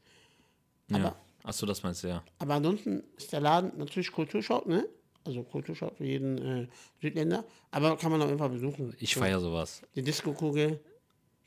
[0.89, 0.97] Ja.
[0.97, 2.23] Aber- Achso, das meinst du ja.
[2.37, 4.87] Aber ansonsten ist der Laden natürlich Kulturschock, ne?
[5.25, 6.67] Also Kulturschock für jeden äh,
[7.01, 7.43] Südländer.
[7.71, 8.95] Aber kann man auf jeden Fall besuchen.
[8.99, 9.81] Ich so, feiere sowas.
[9.95, 10.79] Die Disco-Kugel.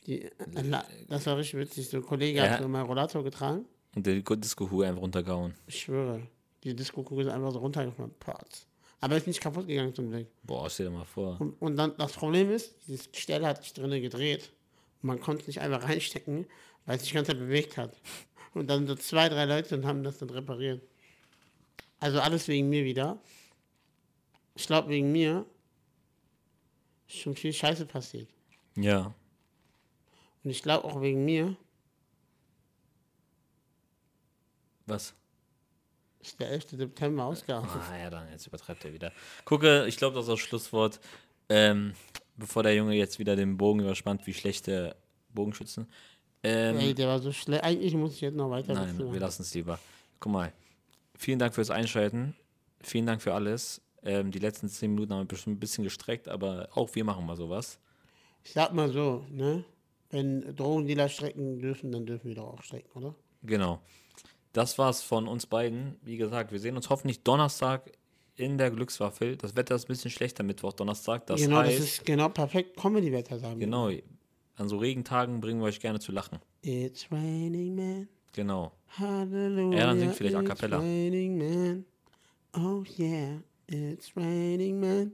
[0.06, 0.32] Die, äh,
[1.08, 1.88] das war richtig witzig.
[1.88, 2.50] So ein Kollege Ja.
[2.50, 3.66] hat so meinen Rollator getragen.
[3.94, 5.54] Und der Disco-Hu einfach runtergehauen.
[5.68, 6.26] Ich schwöre.
[6.64, 8.12] Die Disco-Kugel ist einfach so runtergefallen.
[8.18, 8.66] Patz.
[9.00, 10.26] Aber ist nicht kaputt gegangen zum Glück.
[10.42, 11.40] Boah, stell dir mal vor.
[11.40, 14.50] Und, und dann das Problem ist, diese Stelle hat sich drinnen gedreht.
[15.02, 16.46] Man konnte nicht einfach reinstecken,
[16.86, 17.96] weil es sich die ganze Zeit bewegt hat.
[18.54, 20.82] Und dann so zwei, drei Leute und haben das dann repariert.
[21.98, 23.20] Also alles wegen mir wieder.
[24.54, 25.44] Ich glaube, wegen mir
[27.08, 28.28] ist schon viel Scheiße passiert.
[28.76, 29.14] Ja.
[30.44, 31.56] Und ich glaube auch wegen mir
[34.86, 35.14] Was?
[36.20, 36.70] ist der 11.
[36.70, 37.68] September ausgegangen.
[37.68, 39.12] Ah, ja, dann jetzt übertreibt er wieder.
[39.44, 41.00] Gucke, ich glaube, das ist das Schlusswort.
[41.48, 41.94] Ähm,
[42.36, 44.96] bevor der Junge jetzt wieder den Bogen überspannt, wie schlechte
[45.34, 45.86] Bogenschützen.
[46.44, 47.64] Ähm, Ey, der war so schlecht.
[47.64, 49.78] Eigentlich muss ich jetzt noch weiter Nein, wir lassen es lieber.
[50.20, 50.52] Guck mal.
[51.16, 52.36] Vielen Dank fürs Einschalten.
[52.82, 53.80] Vielen Dank für alles.
[54.02, 57.24] Ähm, die letzten zehn Minuten haben wir bestimmt ein bisschen gestreckt, aber auch wir machen
[57.24, 57.78] mal sowas.
[58.44, 59.64] Ich sag mal so, ne?
[60.10, 63.14] Wenn Drogendealer strecken dürfen, dann dürfen wir doch auch strecken, oder?
[63.42, 63.80] Genau.
[64.52, 65.96] Das war's von uns beiden.
[66.02, 67.90] Wie gesagt, wir sehen uns hoffentlich Donnerstag
[68.36, 69.36] in der Glückswaffel.
[69.36, 71.26] Das Wetter ist ein bisschen schlechter Mittwoch, Donnerstag.
[71.26, 73.66] Das genau, heißt, das ist genau perfekt Comedy-Wetter, sagen wir.
[73.66, 73.90] genau,
[74.56, 76.38] an so Regentagen bringen wir euch gerne zu lachen.
[76.62, 78.72] It's raining man, Genau.
[78.98, 79.78] hallelujah.
[79.78, 80.78] Ja, dann singt vielleicht a it's cappella.
[80.78, 81.84] raining man,
[82.56, 85.12] oh yeah, it's raining man.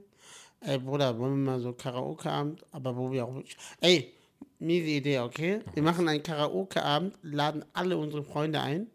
[0.61, 3.57] Ey, Bruder, wollen wir mal so Karaoke-Abend, aber wo wir auch wirklich...
[3.79, 4.13] Ey,
[4.59, 5.61] miese Idee, okay?
[5.73, 8.87] Wir machen einen Karaoke-Abend, laden alle unsere Freunde ein,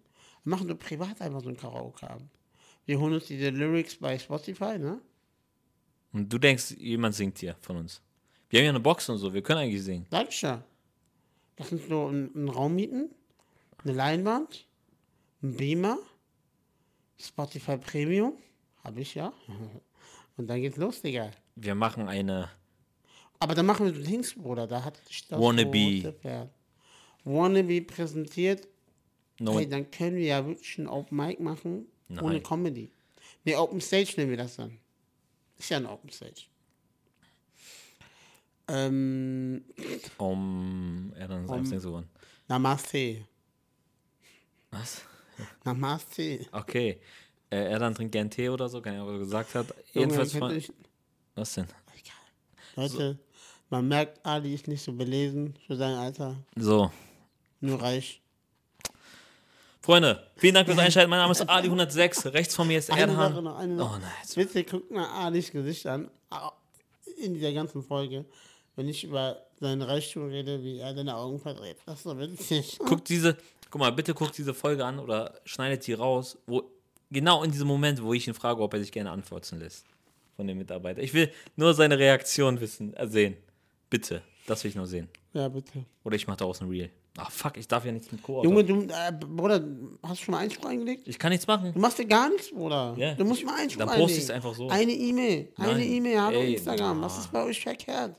[0.45, 2.31] machen so privat einfach so einen Karaoke-Abend.
[2.85, 5.01] Wir holen uns diese Lyrics bei Spotify, ne?
[6.13, 8.01] Und du denkst, jemand singt hier von uns.
[8.49, 10.07] Wir haben ja eine Box und so, wir können eigentlich singen.
[10.11, 10.63] Sag ich ja.
[11.59, 13.11] Lass uns so einen, einen Raum mieten,
[13.83, 14.67] eine Leinwand,
[15.43, 15.99] ein Beamer,
[17.19, 18.35] Spotify Premium,
[18.85, 19.33] habe ich ja.
[20.37, 21.31] Und dann geht's los, Digga.
[21.55, 22.51] Wir machen eine
[23.39, 26.15] Aber dann machen wir so Dings, Bruder, da hat das Wannabe.
[27.25, 28.69] Wannabe präsentiert,
[29.39, 32.43] No, hey, dann können wir ja wirklich ein Open Mic machen, ohne Nein.
[32.43, 32.91] Comedy.
[33.45, 34.79] Ne, Open Stage nennen wir das dann.
[35.59, 36.47] Ist ja ein Open Stage.
[38.69, 39.65] Ähm,
[40.19, 42.03] um, ja, dann sagst du so.
[42.49, 43.25] Namaste.
[44.71, 45.03] Was?
[45.65, 46.47] Namaste.
[46.53, 47.01] Okay.
[47.51, 49.67] Äh, er dann trinkt gern Tee oder so, keine Ahnung, was er gesagt hat.
[49.69, 50.73] Junge, Jedenfalls kennt von, euch-
[51.35, 51.67] Was denn?
[52.75, 53.19] Leute,
[53.71, 56.91] man merkt, Ali ist nicht so belesen für sein Alter, So.
[57.61, 58.21] nur reich.
[59.81, 61.09] Freunde, vielen Dank fürs Einschalten.
[61.09, 62.33] Mein Name ist Ali106.
[62.35, 63.43] Rechts von mir ist Sache Erhan.
[63.45, 64.13] noch, eine Oh nein.
[64.35, 66.51] Witzig, guckt mal Alis Gesicht an, au,
[67.19, 68.27] in dieser ganzen Folge,
[68.77, 71.79] wenn ich über seinen Reichtum rede, wie er seine Augen verdreht.
[71.87, 72.79] Das ist so witzig.
[72.87, 73.37] Guckt diese,
[73.71, 76.63] guck mal, bitte guckt diese Folge an oder schneidet die raus, wo
[77.11, 79.87] genau in diesem Moment, wo ich ihn frage, ob er sich gerne antworten lässt
[80.37, 81.03] von dem Mitarbeiter.
[81.03, 83.37] Ich will nur seine Reaktion wissen, äh, sehen.
[83.89, 84.23] Bitte.
[84.47, 85.09] Das will ich nur sehen.
[85.33, 85.85] Ja, bitte.
[86.05, 86.91] Oder ich mache daraus ein Reel.
[87.19, 89.65] Ach fuck, ich darf ja nichts mit co Junge, du, äh, Bruder,
[90.03, 91.09] hast du schon mal Einspruch eingelegt?
[91.09, 91.73] Ich kann nichts machen.
[91.73, 92.95] Du machst dir gar nichts, Bruder.
[92.99, 93.15] Ja.
[93.15, 94.07] Du musst mal Einspruch Dann einlegen.
[94.07, 94.69] poste ich's einfach so.
[94.69, 95.49] Eine E-Mail.
[95.57, 95.85] Eine.
[95.85, 96.21] E-Mail.
[96.21, 97.01] Hallo Instagram.
[97.01, 98.15] Was ist bei euch verkehrt?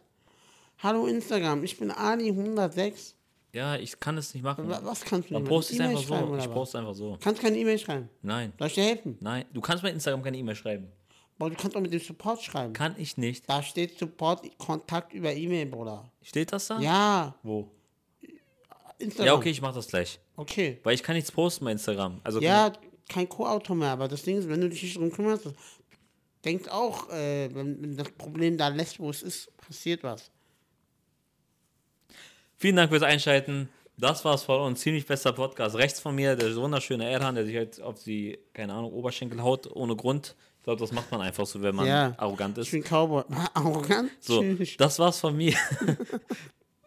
[0.79, 1.63] Hallo Instagram.
[1.63, 3.13] Ich bin Ali106.
[3.53, 4.69] Ja, ich kann es nicht machen.
[4.69, 5.95] Wa- Was kannst du Dann nicht poste ich machen?
[5.97, 6.37] einfach so.
[6.37, 7.17] Ich poste einfach so.
[7.21, 8.09] Kannst keine E-Mail schreiben.
[8.21, 9.17] Nein, Soll ich dir helfen?
[9.21, 9.45] nein.
[9.53, 10.91] Du kannst bei Instagram keine E-Mail schreiben.
[11.39, 12.73] Aber du kannst auch mit dem Support schreiben.
[12.73, 13.47] Kann ich nicht.
[13.49, 16.11] Da steht Support, Kontakt über E-Mail, Bruder.
[16.21, 16.79] Steht das da?
[16.79, 17.71] Ja, Wo?
[18.99, 19.25] Instagram.
[19.27, 20.19] Ja, okay, ich mach das gleich.
[20.35, 20.79] Okay.
[20.83, 22.19] Weil ich kann nichts posten bei Instagram.
[22.23, 22.73] Also Ja,
[23.09, 25.47] kein Co-Autor mehr, aber das Ding ist, wenn du dich nicht darum kümmerst,
[26.43, 30.31] denkt auch, äh, wenn, wenn das Problem da lässt, wo es ist, passiert was.
[32.57, 33.69] Vielen Dank fürs Einschalten.
[33.97, 34.81] Das war's von uns.
[34.81, 35.75] Ziemlich bester Podcast.
[35.75, 39.67] Rechts von mir der wunderschöne Erhan, der sich halt auf die, keine Ahnung, Oberschenkel haut,
[39.75, 40.35] ohne Grund.
[40.59, 42.13] Ich glaube, das macht man einfach so, wenn man Ja.
[42.17, 42.71] arrogant Ich ist.
[42.71, 43.23] bin Cowboy.
[43.53, 44.11] Arrogant?
[44.19, 44.43] So,
[44.77, 45.53] das war's von mir.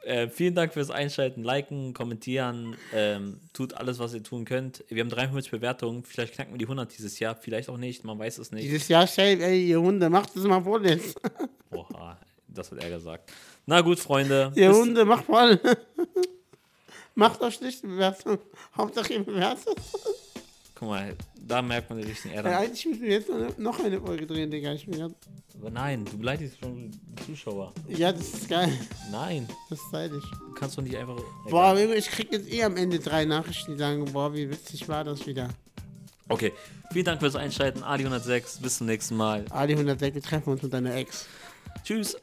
[0.03, 2.75] Äh, vielen Dank fürs Einschalten, liken, kommentieren.
[2.95, 4.83] Ähm, tut alles, was ihr tun könnt.
[4.89, 6.05] Wir haben 53 Bewertungen.
[6.05, 7.37] Vielleicht knacken wir die 100 dieses Jahr.
[7.37, 8.03] Vielleicht auch nicht.
[8.03, 8.65] Man weiß es nicht.
[8.65, 11.21] Dieses Jahr, ey, ihr Hunde, macht es mal jetzt.
[11.71, 12.17] Oha,
[12.49, 13.31] das hat er gesagt.
[13.67, 14.53] Na gut, Freunde.
[14.57, 15.61] Ihr Hunde, macht voll.
[17.15, 18.39] macht euch nicht Bewertung.
[18.77, 19.77] Hauptsache ihr bewertet.
[20.75, 22.59] Guck mal, da merkt man den richtigen Ärger.
[22.59, 24.73] eigentlich müssen wir jetzt noch eine- Folge drehen, Digga.
[24.73, 27.73] Ich bin Aber nein, du beleidigst schon die Zuschauer.
[27.89, 28.73] ja, das ist geil.
[29.13, 30.23] Nein, Das ist zeitig.
[30.23, 31.17] du kannst doch nicht einfach.
[31.49, 31.81] Boah, Egal.
[31.83, 35.05] Junge, ich krieg jetzt eh am Ende drei Nachrichten, die sagen, boah, wie witzig war
[35.05, 35.51] das wieder.
[36.29, 36.53] Okay,
[36.93, 37.83] vielen Dank fürs Einschalten.
[37.83, 39.45] Ali 106, bis zum nächsten Mal.
[39.51, 41.27] Ali 106, wir treffen uns mit deiner Ex.
[41.85, 42.17] Tschüss.